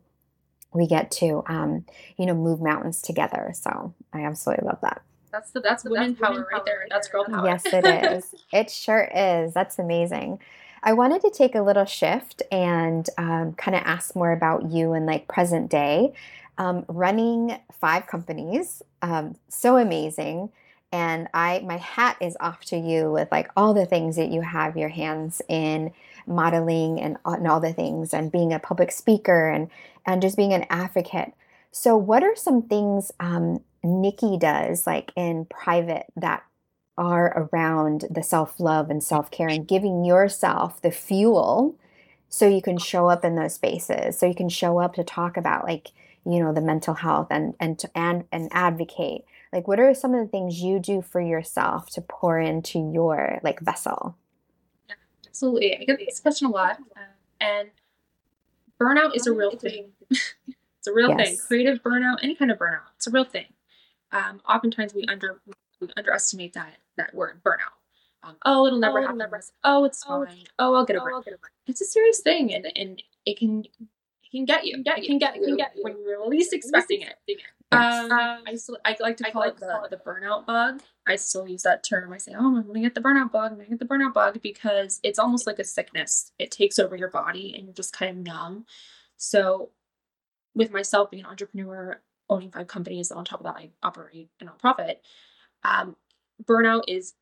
[0.73, 1.85] we get to, um,
[2.17, 3.51] you know, move mountains together.
[3.55, 5.01] So I absolutely love that.
[5.31, 6.85] That's the that's, that's women power right there.
[6.91, 7.47] That's girl power.
[7.47, 8.35] Yes, it is.
[8.53, 9.53] it sure is.
[9.53, 10.39] That's amazing.
[10.83, 14.91] I wanted to take a little shift and um, kind of ask more about you
[14.91, 16.13] and like present day.
[16.57, 20.49] Um, running five companies, um, so amazing.
[20.91, 24.41] And I, my hat is off to you with like all the things that you
[24.41, 25.91] have your hands in
[26.27, 29.71] modeling and, and all the things, and being a public speaker and
[30.05, 31.33] and just being an advocate.
[31.71, 36.43] So, what are some things um, Nikki does like in private that
[36.97, 41.75] are around the self love and self care and giving yourself the fuel
[42.29, 45.37] so you can show up in those spaces so you can show up to talk
[45.37, 45.91] about like
[46.25, 49.25] you know the mental health and and to, and and advocate.
[49.51, 53.39] Like what are some of the things you do for yourself to pour into your
[53.43, 54.17] like vessel?
[55.27, 55.77] Absolutely.
[55.77, 56.99] I get this question a lot uh,
[57.41, 57.69] and
[58.79, 59.91] burnout is a real thing.
[60.79, 61.29] It's a real yes.
[61.29, 63.45] thing creative burnout any kind of burnout it's a real thing.
[64.11, 65.39] Um, oftentimes we under
[65.83, 67.77] we underestimate that that word burnout.
[68.23, 69.17] Um, oh, it'll never oh, happen.
[69.17, 69.41] Never.
[69.63, 70.45] Oh, it's oh, fine.
[70.57, 71.39] Oh, I'll get over oh, it.
[71.67, 74.83] It's a serious thing, and and it can it can get you.
[74.83, 75.45] Get, it can get, you.
[75.45, 77.15] Can get you when you're least expecting it.
[77.71, 80.81] Um, I still I like to call it the, the burnout bug.
[81.07, 82.13] I still use that term.
[82.13, 83.51] I say, oh, I'm gonna get the burnout bug.
[83.51, 86.31] I'm gonna get the burnout bug because it's almost like a sickness.
[86.39, 88.65] It takes over your body, and you're just kind of numb.
[89.17, 89.69] So,
[90.55, 94.45] with myself being an entrepreneur, owning five companies, on top of that, I operate a
[94.45, 94.97] nonprofit.
[95.63, 95.95] Um,
[96.43, 97.13] burnout is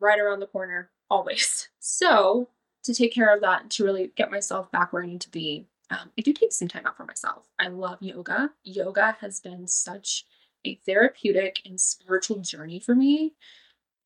[0.00, 1.68] right around the corner always.
[1.82, 2.48] So
[2.84, 5.66] to take care of that to really get myself back where I need to be,
[5.90, 7.48] um, I do take some time out for myself.
[7.58, 8.50] I love yoga.
[8.62, 10.24] Yoga has been such
[10.64, 13.34] a therapeutic and spiritual journey for me.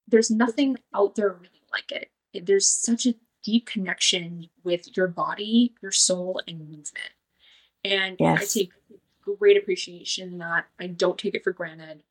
[0.09, 2.11] There's nothing out there really like it.
[2.33, 7.12] it there's such a deep connection with your body, your soul, and movement.
[7.85, 8.40] And yes.
[8.57, 8.72] I take
[9.38, 10.66] great appreciation in that.
[10.80, 12.02] I don't take it for granted.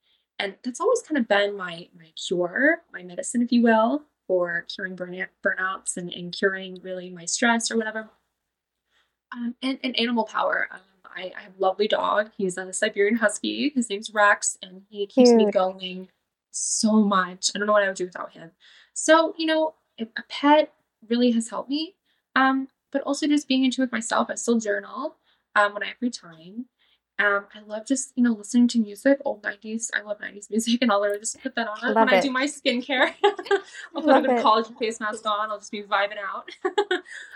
[0.43, 4.65] And that's always kind of been my my cure, my medicine, if you will, for
[4.67, 8.09] curing burnout, burnouts and, and curing really my stress or whatever.
[9.31, 10.67] Um, and, and animal power.
[10.69, 12.31] Um, I, I, have a lovely dog.
[12.37, 13.71] He's a Siberian Husky.
[13.73, 15.37] His name's Rex, and he keeps Cute.
[15.37, 16.09] me going
[16.51, 17.49] so much.
[17.55, 18.51] I don't know what I would do without him.
[18.93, 20.73] So, you know, a pet
[21.07, 21.95] really has helped me.
[22.35, 24.29] Um, but also just being in tune with myself.
[24.29, 25.15] I still journal
[25.55, 26.65] um, when I have free time.
[27.19, 29.91] Um, I love just you know listening to music, old nineties.
[29.93, 32.13] I love nineties music, and I'll literally just put that on when it.
[32.13, 33.13] I do my skincare.
[33.23, 34.43] I'll put love a good it.
[34.43, 35.51] collagen face mask on.
[35.51, 36.49] I'll just be vibing out.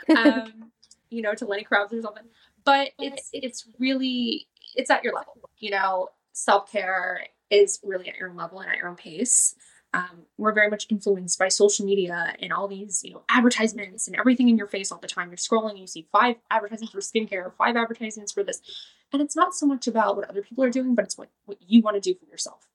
[0.18, 0.72] um,
[1.10, 2.24] you know, to Lenny Kravitz or something.
[2.66, 5.50] But it's it's really it's at your level.
[5.60, 9.56] You know, self care is really at your own level and at your own pace.
[9.94, 14.18] Um, we're very much influenced by social media and all these, you know, advertisements and
[14.18, 15.30] everything in your face all the time.
[15.30, 18.62] You're scrolling and you see five advertisements for skincare, five advertisements for this.
[19.13, 21.58] And it's not so much about what other people are doing, but it's what, what
[21.62, 22.67] you want to do for yourself.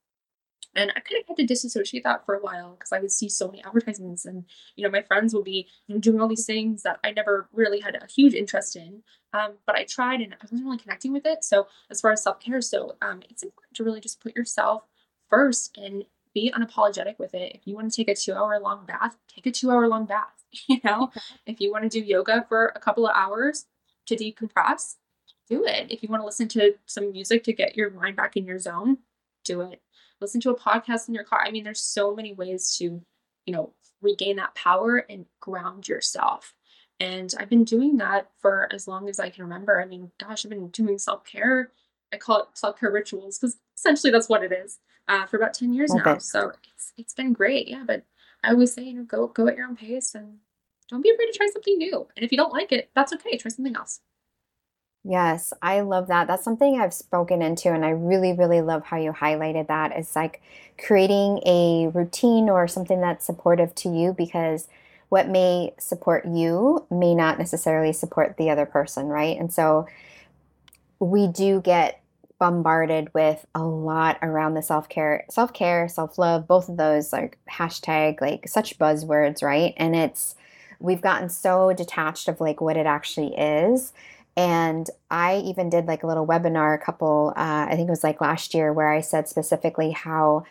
[0.75, 3.29] And I kind of had to disassociate that for a while because I would see
[3.29, 6.47] so many advertisements, and you know, my friends would be you know, doing all these
[6.47, 9.03] things that I never really had a huge interest in.
[9.35, 11.45] Um, but I tried, and I wasn't really connecting with it.
[11.45, 14.85] So as far as self care, so um, it's important to really just put yourself
[15.29, 17.53] first and be unapologetic with it.
[17.55, 20.07] If you want to take a two hour long bath, take a two hour long
[20.07, 20.29] bath.
[20.69, 21.11] You know,
[21.47, 23.65] if you want to do yoga for a couple of hours
[24.05, 24.97] to decompress,
[25.49, 25.91] do it.
[25.91, 28.59] If you want to listen to some music to get your mind back in your
[28.59, 28.99] zone,
[29.45, 29.83] do it.
[30.21, 31.43] Listen to a podcast in your car.
[31.45, 33.03] I mean, there's so many ways to,
[33.47, 36.55] you know, regain that power and ground yourself.
[37.01, 39.81] And I've been doing that for as long as I can remember.
[39.81, 41.73] I mean, gosh, I've been doing self care.
[42.13, 44.79] I call it self care rituals because essentially that's what it is
[45.09, 46.03] uh, for about 10 years okay.
[46.05, 46.19] now.
[46.19, 47.69] So it's, it's been great.
[47.69, 47.85] Yeah.
[47.87, 48.05] But
[48.45, 50.39] I always say, you know, go, go at your own pace and
[50.89, 52.07] don't be afraid to try something new.
[52.17, 53.37] And if you don't like it, that's okay.
[53.37, 54.01] Try something else.
[55.05, 56.29] Yes, I love that.
[56.29, 59.93] That's something I've spoken into, and I really, really love how you highlighted that.
[59.93, 60.41] It's like
[60.79, 64.69] creating a routine or something that's supportive to you because
[65.09, 69.37] what may support you may not necessarily support the other person, right?
[69.39, 69.87] And so
[71.01, 72.01] we do get
[72.39, 78.49] bombarded with a lot around the self-care self-care self-love both of those like hashtag like
[78.49, 80.35] such buzzwords right and it's
[80.81, 83.93] we've gotten so detached of like what it actually is
[84.37, 88.05] and i even did like a little webinar a couple uh, i think it was
[88.05, 90.45] like last year where i said specifically how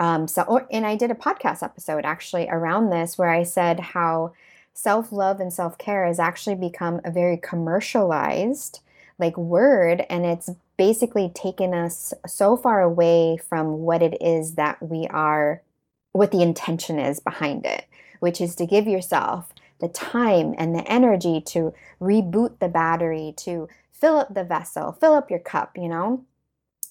[0.00, 3.78] um, so or, and i did a podcast episode actually around this where i said
[3.80, 4.32] how
[4.74, 8.80] self-love and self-care has actually become a very commercialized
[9.18, 14.82] like word and it's basically taken us so far away from what it is that
[14.82, 15.62] we are
[16.12, 17.84] what the intention is behind it
[18.20, 23.68] which is to give yourself the time and the energy to reboot the battery to
[23.92, 26.24] fill up the vessel fill up your cup you know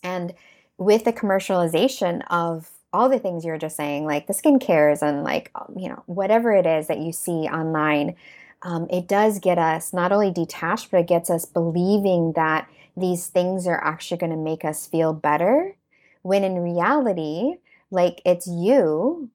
[0.04, 0.36] and
[0.78, 5.24] with the commercialization of all the things you were just saying like the skincares and
[5.24, 8.16] like you know whatever it is that you see online
[8.64, 13.28] um, it does get us not only detached, but it gets us believing that these
[13.28, 15.76] things are actually going to make us feel better.
[16.22, 17.56] When in reality,
[17.90, 19.30] like it's you,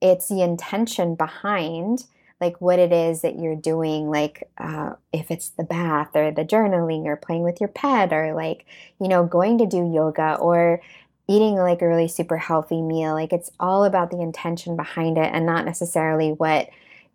[0.00, 2.06] it's the intention behind
[2.40, 6.44] like what it is that you're doing like uh, if it's the bath or the
[6.44, 8.64] journaling or playing with your pet or like
[9.00, 10.80] you know going to do yoga or
[11.28, 15.30] eating like a really super healthy meal like it's all about the intention behind it
[15.32, 16.68] and not necessarily what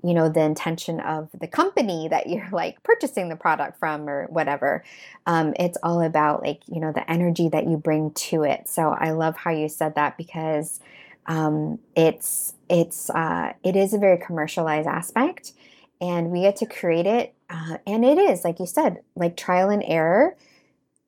[0.05, 4.27] you know the intention of the company that you're like purchasing the product from or
[4.27, 4.83] whatever.
[5.25, 8.67] Um, it's all about like you know the energy that you bring to it.
[8.67, 10.79] So i love how you said that because
[11.27, 15.53] um, it's it's uh, it is a very commercialized aspect
[16.01, 19.69] and we get to create it uh, and it is like you said like trial
[19.69, 20.35] and error.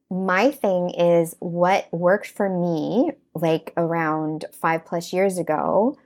[0.10, 5.98] My thing is what worked for me like around five plus years ago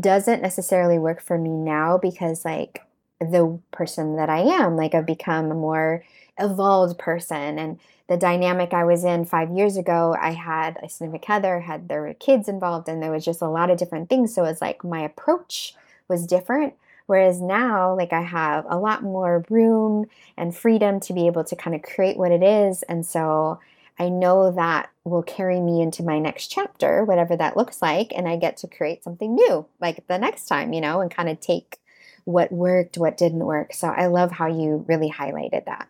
[0.00, 2.80] doesn't necessarily work for me now because like
[3.20, 6.04] the person that I am, like I've become a more
[6.38, 11.30] evolved person and the dynamic I was in five years ago, I had a significant
[11.30, 14.34] other, had there were kids involved, and there was just a lot of different things.
[14.34, 15.74] So it's like my approach
[16.08, 16.74] was different.
[17.06, 21.56] Whereas now, like I have a lot more room and freedom to be able to
[21.56, 22.82] kind of create what it is.
[22.84, 23.60] And so
[23.98, 28.28] I know that will carry me into my next chapter, whatever that looks like, and
[28.28, 31.40] I get to create something new like the next time, you know, and kind of
[31.40, 31.78] take
[32.24, 33.72] what worked, what didn't work.
[33.74, 35.88] So I love how you really highlighted that.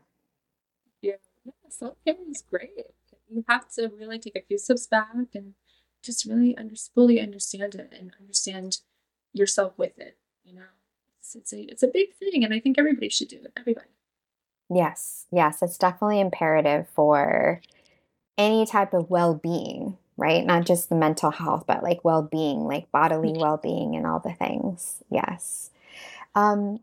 [1.72, 2.86] Self care is great.
[3.28, 5.54] You have to really take a few steps back and
[6.02, 8.78] just really under, fully understand it and understand
[9.32, 10.18] yourself with it.
[10.44, 10.62] You know,
[11.18, 13.52] it's, it's a it's a big thing, and I think everybody should do it.
[13.56, 13.88] Everybody.
[14.68, 17.60] Yes, yes, it's definitely imperative for
[18.38, 23.34] any type of well-being right not just the mental health but like well-being like bodily
[23.36, 25.70] well-being and all the things yes
[26.34, 26.80] um,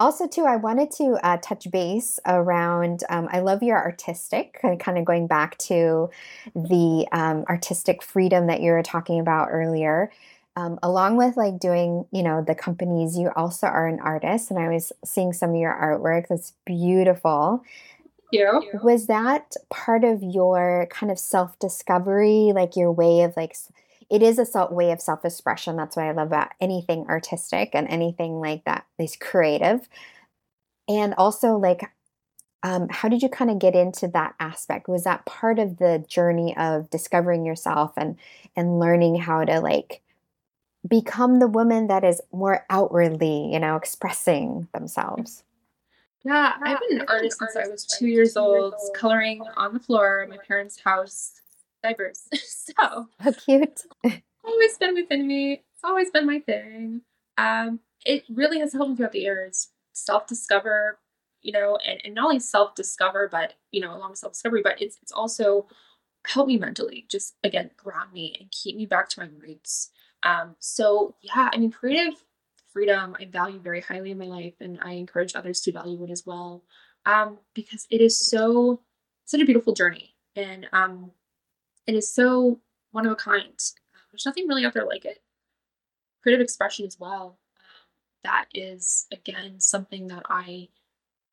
[0.00, 4.78] also too i wanted to uh, touch base around um, i love your artistic and
[4.78, 6.10] kind of going back to
[6.54, 10.10] the um, artistic freedom that you were talking about earlier
[10.56, 14.58] um, along with like doing you know the companies you also are an artist and
[14.58, 17.62] i was seeing some of your artwork that's beautiful
[18.30, 18.60] yeah.
[18.82, 23.56] Was that part of your kind of self discovery, like your way of like,
[24.10, 25.76] it is a self way of self expression.
[25.76, 29.88] That's what I love about anything artistic and anything like that is creative.
[30.88, 31.82] And also, like,
[32.62, 34.88] um, how did you kind of get into that aspect?
[34.88, 38.16] Was that part of the journey of discovering yourself and
[38.56, 40.02] and learning how to like
[40.86, 45.44] become the woman that is more outwardly, you know, expressing themselves?
[46.24, 50.20] Yeah, I've been an artist since I was two years old, coloring on the floor
[50.20, 51.40] at my parents' house,
[51.88, 52.28] diapers.
[52.34, 53.82] so how cute!
[54.48, 55.52] always been within me.
[55.52, 57.02] It's always been my thing.
[57.36, 60.98] Um, it really has helped me throughout the years self discover,
[61.42, 64.62] you know, and, and not only self discover, but you know, along with self discovery,
[64.62, 65.66] but it's it's also
[66.26, 69.90] helped me mentally, just again ground me and keep me back to my roots.
[70.22, 72.14] Um, so yeah, I mean, creative
[72.72, 76.10] freedom I value very highly in my life, and I encourage others to value it
[76.10, 76.64] as well,
[77.06, 78.80] um, because it is so
[79.24, 81.12] such a beautiful journey, and um,
[81.88, 82.60] it is so
[82.92, 83.58] one of a kind.
[84.12, 85.22] There's nothing really out there like it.
[86.22, 87.38] Creative expression as well.
[87.56, 90.68] Um, that is again something that I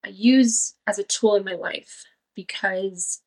[0.04, 3.22] I use as a tool in my life because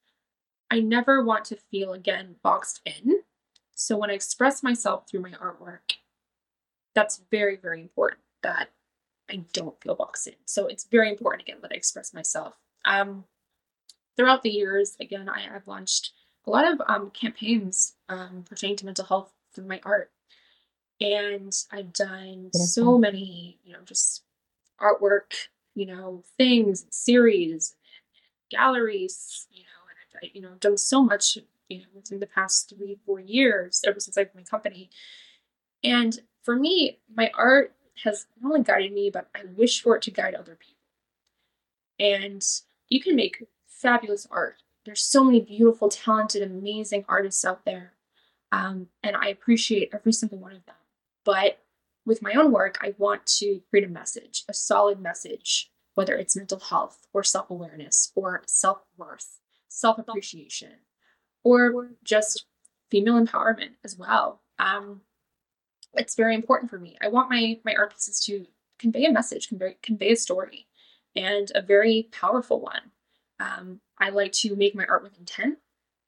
[0.71, 3.21] I never want to feel again boxed in.
[3.75, 5.97] So when I express myself through my artwork,
[6.95, 8.71] that's very, very important that
[9.31, 10.35] I don't feel boxed in.
[10.47, 12.55] So it's very important again that I express myself.
[12.85, 13.25] Um,
[14.17, 16.13] throughout the years, again, I have launched
[16.49, 20.11] a lot of um, campaigns um, pertaining to mental health through my art.
[21.01, 24.23] And I've done so many, you know, just
[24.81, 27.77] artwork, you know, things, series,
[28.51, 31.39] galleries, you know, and I've, you know, done so much,
[31.69, 34.91] you know, within the past three, four years, ever since I've my company.
[35.85, 37.75] And for me, my art
[38.05, 40.75] has not only guided me, but I wish for it to guide other people.
[42.01, 42.43] And
[42.89, 44.57] you can make fabulous art.
[44.89, 47.93] There's so many beautiful, talented, amazing artists out there.
[48.53, 50.77] Um, and I appreciate every single one of them.
[51.27, 51.59] But
[52.07, 56.35] with my own work, I want to create a message, a solid message, whether it's
[56.35, 60.73] mental health or self awareness or self worth, self appreciation,
[61.45, 62.47] or just
[62.91, 64.41] female empowerment as well.
[64.59, 65.03] Um,
[65.93, 66.97] it's very important for me.
[67.03, 68.47] I want my my art pieces to
[68.79, 70.67] convey a message, convey convey a story,
[71.15, 72.93] and a very powerful one.
[73.39, 75.59] Um, I like to make my art with intent,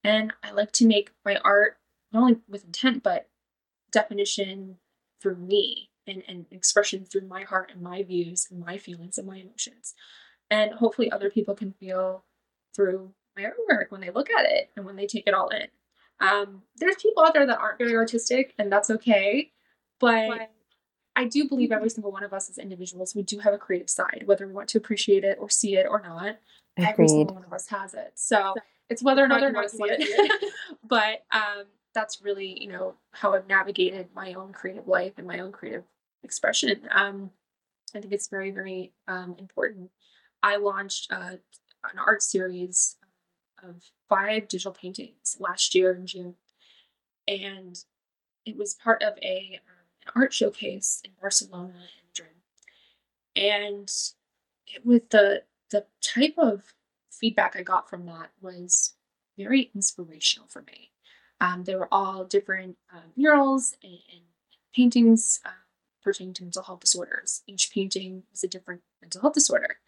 [0.05, 1.79] and I like to make my art
[2.13, 3.29] not only with intent but
[3.93, 4.77] definition
[5.21, 9.27] through me and, and expression through my heart and my views and my feelings and
[9.27, 9.95] my emotions.
[10.51, 12.25] And hopefully other people can feel
[12.75, 15.69] through my artwork when they look at it and when they take it all in.
[16.21, 19.53] Um, there's people out there that aren't very artistic, and that's okay.
[19.99, 20.51] But
[21.17, 23.91] I do believe every single one of us as individuals, we do have a creative
[23.91, 26.39] side, whether we want to appreciate it or see it or not.
[26.81, 26.93] Agreed.
[26.93, 28.13] Every single one of us has it.
[28.17, 28.55] So
[28.89, 30.53] it's whether or not you want to see it.
[30.85, 35.39] but um, that's really, you know, how I've navigated my own creative life and my
[35.39, 35.85] own creative
[36.23, 36.89] expression.
[36.91, 37.31] Um,
[37.95, 39.91] I think it's very, very um, important.
[40.43, 41.37] I launched uh,
[41.85, 42.97] an art series
[43.63, 46.35] of five digital paintings last year in June.
[47.29, 47.79] And
[48.45, 49.61] it was part of a
[50.07, 52.37] an art showcase in Barcelona and Madrid.
[53.37, 53.91] And
[54.67, 56.75] it, with the the type of
[57.11, 58.95] feedback I got from that was
[59.37, 60.91] very inspirational for me.
[61.41, 64.23] Um, they were all different uh, murals and, and
[64.75, 65.51] paintings uh,
[66.03, 67.43] pertaining to mental health disorders.
[67.47, 69.79] Each painting was a different mental health disorder.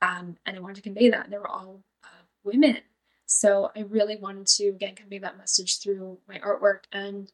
[0.00, 1.30] Um, and I wanted to convey that.
[1.30, 2.78] They were all uh, women.
[3.26, 6.84] So I really wanted to, again, convey that message through my artwork.
[6.92, 7.32] And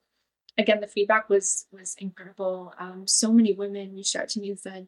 [0.57, 2.75] again, the feedback was was incredible.
[2.79, 4.87] Um, so many women reached out to me and said,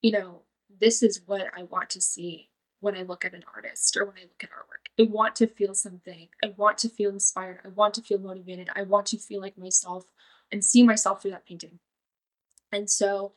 [0.00, 0.42] you know,
[0.80, 2.50] this is what I want to see
[2.80, 4.88] when I look at an artist or when I look at artwork.
[4.98, 6.28] I want to feel something.
[6.44, 7.60] I want to feel inspired.
[7.64, 8.68] I want to feel motivated.
[8.74, 10.04] I want to feel like myself
[10.52, 11.78] and see myself through that painting.
[12.72, 13.32] And so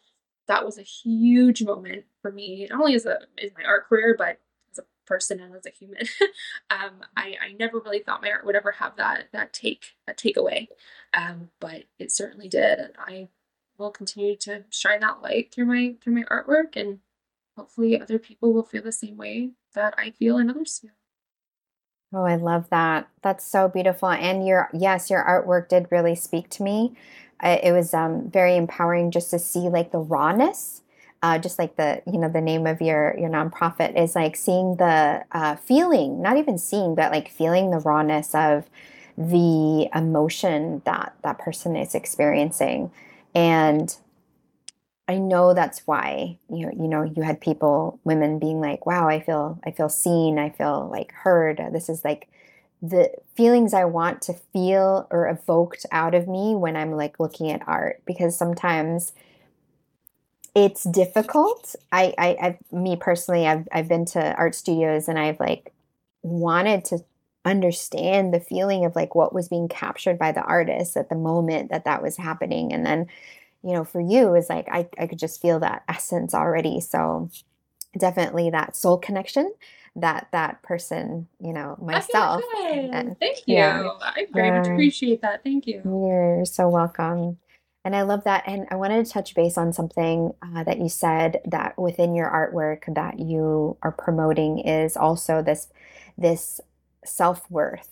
[0.48, 4.16] that was a huge moment for me, not only as a in my art career,
[4.18, 4.40] but
[4.72, 6.02] as a person and as a human.
[6.70, 10.18] um, I, I never really thought my art would ever have that that take that
[10.18, 10.68] takeaway.
[11.14, 13.30] Um, but it certainly did, and I
[13.78, 17.00] will continue to shine that light through my through my artwork, and
[17.56, 20.92] hopefully other people will feel the same way that I feel and others feel.
[22.14, 23.08] Oh, I love that.
[23.22, 24.10] That's so beautiful.
[24.10, 26.94] And your yes, your artwork did really speak to me.
[27.44, 30.82] it was um, very empowering just to see like the rawness.
[31.24, 34.76] Uh, just like the you know the name of your your nonprofit is like seeing
[34.78, 38.68] the uh, feeling, not even seeing, but like feeling the rawness of
[39.18, 42.92] the emotion that that person is experiencing
[43.36, 43.98] and
[45.12, 49.08] i know that's why you know you know you had people women being like wow
[49.08, 51.62] i feel i feel seen i feel like heard.
[51.72, 52.28] This is like
[52.82, 57.52] the feelings i want to feel or evoked out of me when i'm like looking
[57.52, 59.14] at art because sometimes
[60.54, 61.76] it's difficult.
[61.92, 65.72] I i I've, me personally i've i've been to art studios and i've like
[66.24, 67.00] wanted to
[67.46, 71.72] understand the feeling of like what was being captured by the artist at the moment
[71.72, 72.72] that that was happening.
[72.72, 73.08] And then
[73.64, 76.80] you know for you is like I, I could just feel that essence already.
[76.82, 77.30] So
[77.98, 79.54] definitely that soul connection
[79.98, 83.56] that that person you know myself and, thank you.
[83.56, 85.44] yeah, i very much appreciate that.
[85.44, 85.82] Thank you.
[85.84, 87.38] You're so welcome.
[87.84, 88.44] And I love that.
[88.46, 92.30] And I wanted to touch base on something uh, that you said that within your
[92.30, 95.68] artwork that you are promoting is also this
[96.18, 96.62] this
[97.04, 97.90] self worth.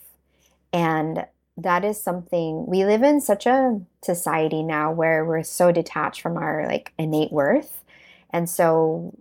[0.71, 1.25] And
[1.63, 6.37] that is something we live in such a society now where we're so detached from
[6.37, 7.83] our like innate worth.
[8.31, 9.13] And so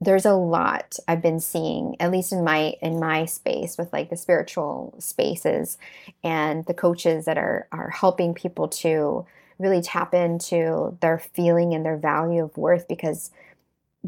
[0.00, 4.10] there's a lot I've been seeing, at least in my in my space with like
[4.10, 5.78] the spiritual spaces
[6.24, 9.24] and the coaches that are are helping people to
[9.58, 13.30] really tap into their feeling and their value of worth because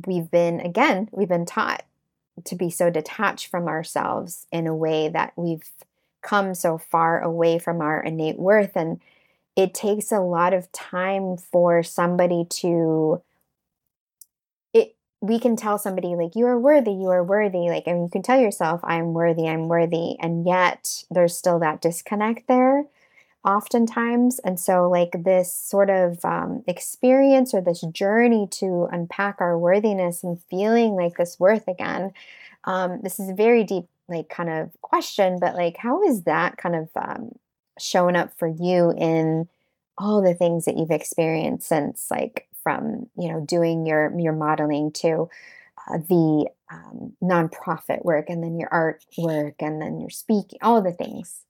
[0.06, 1.84] we've been again, we've been taught
[2.44, 5.70] to be so detached from ourselves in a way that we've
[6.24, 8.72] come so far away from our innate worth.
[8.74, 9.00] And
[9.56, 13.22] it takes a lot of time for somebody to
[14.72, 18.08] it we can tell somebody like you are worthy you are worthy like and you
[18.10, 22.84] can tell yourself i'm worthy i'm worthy and yet there's still that disconnect there
[23.44, 29.58] oftentimes and so like this sort of um, experience or this journey to unpack our
[29.58, 32.12] worthiness and feeling like this worth again
[32.64, 36.76] um, this is very deep like kind of question but like how is that kind
[36.76, 37.30] of um,
[37.78, 39.48] showing up for you in
[39.96, 44.90] all the things that you've experienced since like from you know doing your your modeling
[44.90, 45.28] to
[45.88, 50.82] uh, the um, nonprofit work and then your art work and then your speaking all
[50.82, 51.42] the things?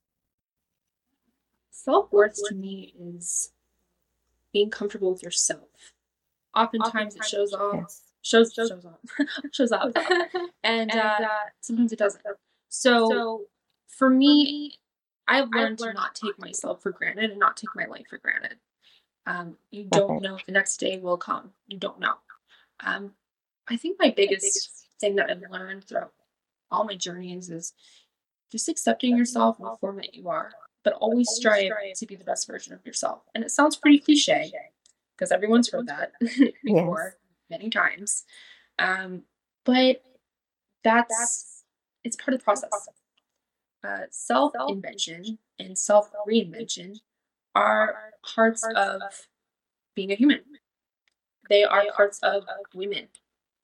[1.71, 3.53] Self-worth to me is
[4.53, 5.69] being comfortable with yourself.
[6.55, 8.03] Oftentimes, it shows off yes.
[8.23, 9.93] shows shows shows off shows up
[10.63, 11.19] and, and uh,
[11.61, 12.23] sometimes it doesn't
[12.75, 13.43] so, so
[13.87, 14.75] for me
[15.29, 18.07] I've learned, I've learned to not take myself for granted and not take my life
[18.11, 18.57] for granted.
[19.27, 21.53] Um, you don't know if the next day will come.
[21.67, 22.15] You don't know.
[22.81, 23.13] Um,
[23.69, 26.13] I think my biggest thing that I've learned throughout
[26.71, 27.73] all my journeys is
[28.51, 30.53] just accepting yourself in the form that you are,
[30.83, 33.23] but always strive to be the best version of yourself.
[33.35, 34.53] And it sounds pretty cliche
[35.17, 36.13] because everyone's heard that
[36.65, 37.17] before
[37.49, 38.25] many times.
[38.79, 39.23] Um,
[39.65, 40.03] but
[40.83, 41.54] that's
[42.05, 42.89] it's part of the process.
[43.83, 47.01] Uh, self invention and self reinvention
[47.55, 49.03] are parts of
[49.95, 50.41] being a human.
[51.51, 52.45] They are parts of
[52.75, 53.09] women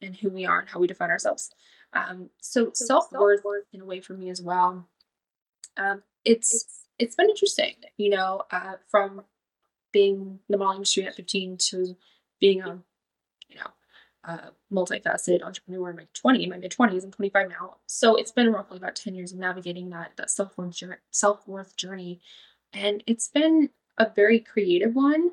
[0.02, 1.50] and who we are and how we define ourselves.
[1.92, 4.86] Um, so self worth, in a way, for me as well.
[5.76, 9.22] Um, it's it's been interesting, you know, uh, from
[9.92, 11.96] being in the modeling industry at 15 to
[12.40, 12.78] being a,
[13.48, 13.70] you know,
[14.24, 17.04] uh, multifaceted entrepreneur in my 20, my mid 20s.
[17.04, 17.76] I'm 25 now.
[17.86, 21.46] So it's been roughly about 10 years of navigating that, that self worth journey, self
[21.48, 22.20] worth journey.
[22.72, 25.32] And it's been a very creative one.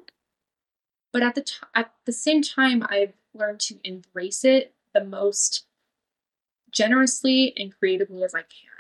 [1.12, 5.66] But at the, t- at the same time, I've learned to embrace it the most
[6.72, 8.78] generously and creatively as I can.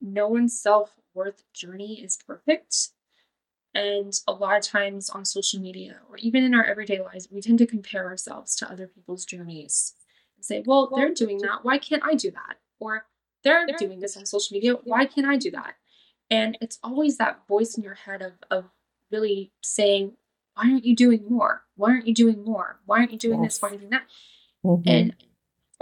[0.00, 2.90] No one's self worth journey is perfect.
[3.76, 7.42] And a lot of times on social media or even in our everyday lives, we
[7.42, 9.92] tend to compare ourselves to other people's journeys
[10.34, 11.58] and say, well, they're doing that.
[11.62, 12.56] Why can't I do that?
[12.80, 13.04] Or
[13.44, 14.76] they're doing this on social media.
[14.84, 15.74] Why can't I do that?
[16.30, 18.64] And it's always that voice in your head of, of
[19.12, 20.12] really saying,
[20.54, 21.64] why aren't you doing more?
[21.74, 22.80] Why aren't you doing more?
[22.86, 23.56] Why aren't you doing yes.
[23.56, 23.62] this?
[23.62, 24.06] Why aren't you doing that?
[24.64, 24.88] Mm-hmm.
[24.88, 25.16] And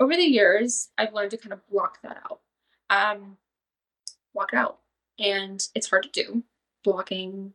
[0.00, 2.40] over the years, I've learned to kind of block that out.
[2.90, 3.36] Um,
[4.34, 4.80] block it out.
[5.16, 6.42] And it's hard to do.
[6.82, 7.52] Blocking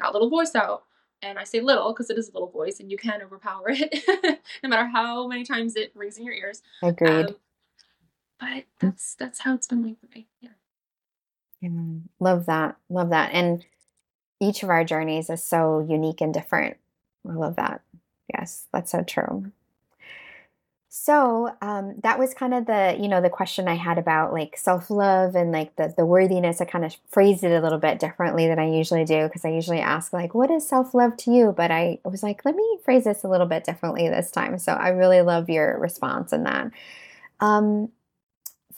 [0.00, 0.84] that little voice out.
[1.22, 4.40] And I say little because it is a little voice and you can overpower it
[4.62, 6.62] no matter how many times it rings in your ears.
[6.82, 7.26] Agreed.
[7.26, 7.36] Um,
[8.38, 10.28] but that's that's how it's been like for me.
[10.40, 10.50] Yeah.
[11.60, 11.68] yeah.
[12.18, 12.76] Love that.
[12.88, 13.32] Love that.
[13.34, 13.66] And
[14.40, 16.78] each of our journeys is so unique and different.
[17.28, 17.82] I love that.
[18.32, 19.52] Yes, that's so true.
[20.92, 24.56] So um, that was kind of the you know the question I had about like
[24.56, 26.60] self love and like the the worthiness.
[26.60, 29.50] I kind of phrased it a little bit differently than I usually do because I
[29.50, 32.78] usually ask like what is self love to you, but I was like let me
[32.84, 34.58] phrase this a little bit differently this time.
[34.58, 36.72] So I really love your response in that.
[37.38, 37.90] Um,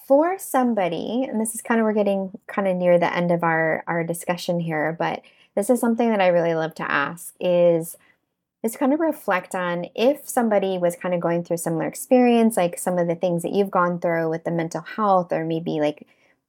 [0.07, 3.43] for somebody, and this is kind of we're getting kind of near the end of
[3.43, 5.23] our our discussion here, but
[5.55, 7.97] this is something that I really love to ask is
[8.63, 12.79] is kind of reflect on if somebody was kind of going through similar experience, like
[12.79, 16.07] some of the things that you've gone through with the mental health, or maybe like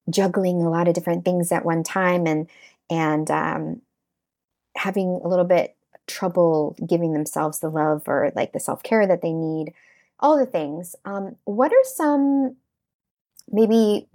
[0.09, 2.47] juggling a lot of different things at one time, and
[2.89, 3.81] and um,
[4.75, 9.21] having a little bit trouble giving themselves the love or like the self care that
[9.21, 9.73] they need,
[10.19, 10.95] all the things.
[11.05, 12.57] Um, what are some
[13.51, 14.07] maybe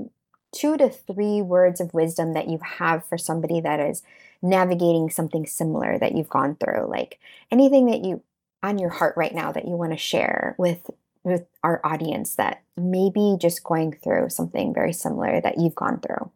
[0.53, 4.03] two to three words of wisdom that you have for somebody that is
[4.43, 7.18] navigating something similar that you've gone through like
[7.51, 8.22] anything that you
[8.62, 10.91] on your heart right now that you want to share with
[11.24, 16.30] with our audience that maybe just going through something very similar that you've gone through?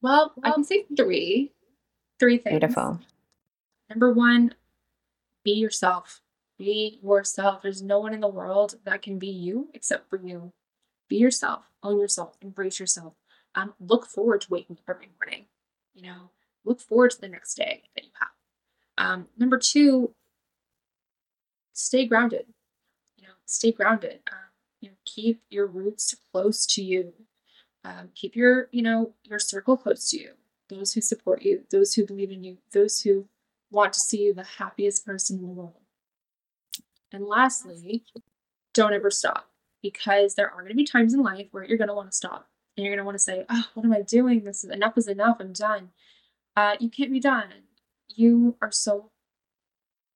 [0.00, 1.52] Well, i can say three
[2.20, 2.52] three things.
[2.52, 3.00] Beautiful.
[3.90, 4.54] Number one
[5.44, 6.20] be yourself.
[6.58, 7.62] Be yourself.
[7.62, 10.52] There's no one in the world that can be you except for you.
[11.08, 11.64] Be yourself.
[11.82, 12.36] Own yourself.
[12.42, 13.14] Embrace yourself.
[13.54, 15.46] Um, look forward to waking up every morning
[15.98, 16.30] you know,
[16.64, 18.28] look forward to the next day that you have.
[18.96, 20.14] Um, number two,
[21.72, 22.46] stay grounded.
[23.16, 24.20] You know, stay grounded.
[24.30, 24.38] Um,
[24.80, 27.14] you know, keep your roots close to you.
[27.84, 30.30] Um, keep your, you know, your circle close to you.
[30.68, 33.26] Those who support you, those who believe in you, those who
[33.70, 35.74] want to see you the happiest person in the world.
[37.10, 38.04] And lastly,
[38.74, 39.48] don't ever stop
[39.82, 42.16] because there are going to be times in life where you're going to want to
[42.16, 42.48] stop
[42.78, 44.44] and you're going to want to say, oh, what am I doing?
[44.44, 45.38] This is enough is enough.
[45.40, 45.88] I'm done.
[46.56, 47.48] Uh, you can't be done.
[48.08, 49.10] You are so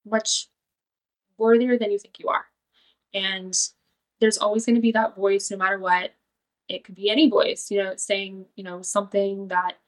[0.07, 0.49] much
[1.37, 2.47] worthier than you think you are.
[3.13, 3.53] And
[4.21, 6.15] there's always going to be that voice no matter what.
[6.69, 9.79] It could be any voice, you know, saying, you know, something that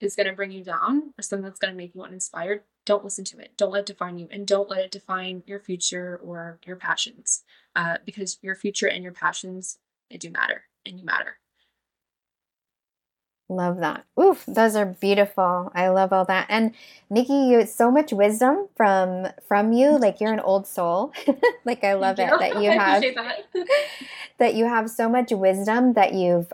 [0.00, 2.60] is going to bring you down or something that's going to make you uninspired.
[2.84, 3.52] Don't listen to it.
[3.56, 7.42] Don't let it define you and don't let it define your future or your passions
[7.74, 9.78] uh, because your future and your passions,
[10.10, 11.38] they do matter and you matter.
[13.50, 14.04] Love that.
[14.20, 15.72] Oof, those are beautiful.
[15.74, 16.46] I love all that.
[16.50, 16.74] And
[17.08, 19.98] Nikki, you so much wisdom from from you.
[19.98, 21.12] Like you're an old soul.
[21.64, 23.38] like I love it that you have that.
[24.38, 26.52] that you have so much wisdom that you've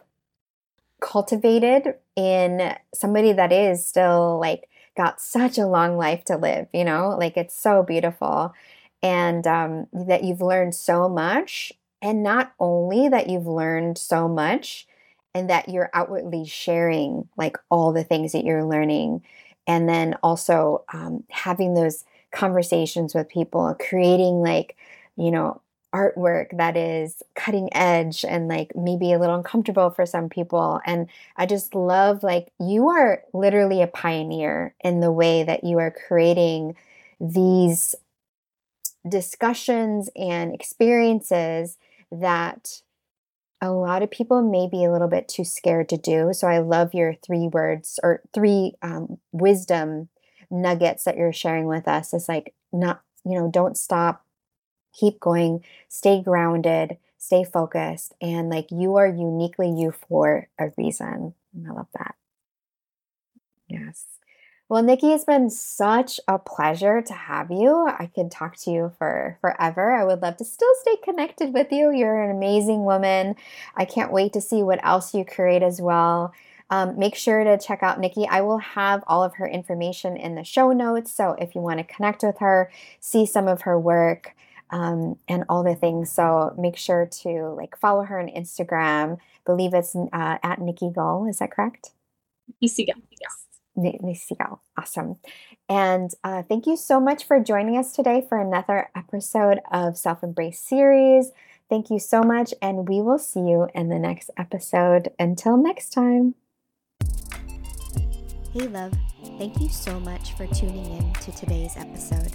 [1.01, 6.85] cultivated in somebody that is still like got such a long life to live, you
[6.85, 7.17] know?
[7.19, 8.55] Like it's so beautiful.
[9.03, 11.73] And um, that you've learned so much.
[12.01, 14.87] And not only that you've learned so much,
[15.35, 19.23] and that you're outwardly sharing like all the things that you're learning
[19.67, 24.77] and then also um, having those conversations with people creating like
[25.17, 25.61] you know
[25.95, 31.09] artwork that is cutting edge and like maybe a little uncomfortable for some people and
[31.37, 35.93] i just love like you are literally a pioneer in the way that you are
[36.09, 36.75] creating
[37.21, 37.95] these
[39.09, 41.77] discussions and experiences
[42.11, 42.81] that
[43.65, 46.33] a lot of people may be a little bit too scared to do.
[46.33, 50.09] So I love your three words or three um, wisdom
[50.51, 52.13] nuggets that you're sharing with us.
[52.15, 54.25] It's like, not, you know, don't stop,
[54.93, 58.15] keep going, stay grounded, stay focused.
[58.21, 61.35] And like you are uniquely you for a reason.
[61.55, 62.15] And I love that.
[63.69, 64.07] Yes.
[64.69, 67.87] Well, Nikki, it's been such a pleasure to have you.
[67.87, 69.93] I could talk to you for forever.
[69.95, 71.93] I would love to still stay connected with you.
[71.93, 73.37] You're an amazing woman.
[73.77, 76.33] I can't wait to see what else you create as well.
[76.71, 78.27] Um, make sure to check out Nikki.
[78.27, 81.13] I will have all of her information in the show notes.
[81.13, 84.35] So if you want to connect with her, see some of her work,
[84.71, 86.11] um, and all the things.
[86.11, 89.19] So make sure to like follow her on Instagram.
[89.19, 91.27] I believe it's uh, at Nikki Gal.
[91.29, 91.91] Is that correct?
[92.61, 92.97] Nikki Gal.
[93.21, 93.44] Yes.
[93.77, 94.61] Nicio.
[94.79, 95.17] Awesome.
[95.69, 100.23] And uh, thank you so much for joining us today for another episode of Self
[100.23, 101.31] Embrace series.
[101.69, 105.09] Thank you so much, and we will see you in the next episode.
[105.19, 106.35] Until next time.
[108.53, 108.93] Hey, love.
[109.39, 112.35] Thank you so much for tuning in to today's episode.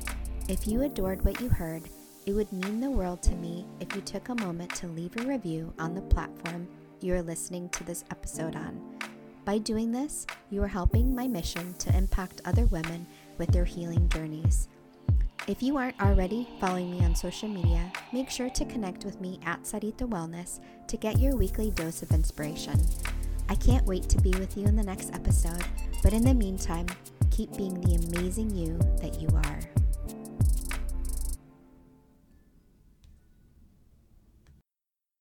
[0.50, 1.84] If you adored what you heard,
[2.26, 5.24] it would mean the world to me if you took a moment to leave a
[5.24, 6.68] review on the platform
[7.02, 8.99] you are listening to this episode on.
[9.50, 13.08] By doing this, you are helping my mission to impact other women
[13.40, 14.68] with their healing journeys.
[15.48, 19.40] If you aren't already following me on social media, make sure to connect with me
[19.48, 22.80] at Sarita Wellness to get your weekly dose of inspiration.
[23.50, 25.66] I can't wait to be with you in the next episode,
[26.04, 26.86] but in the meantime,
[27.32, 29.79] keep being the amazing you that you are.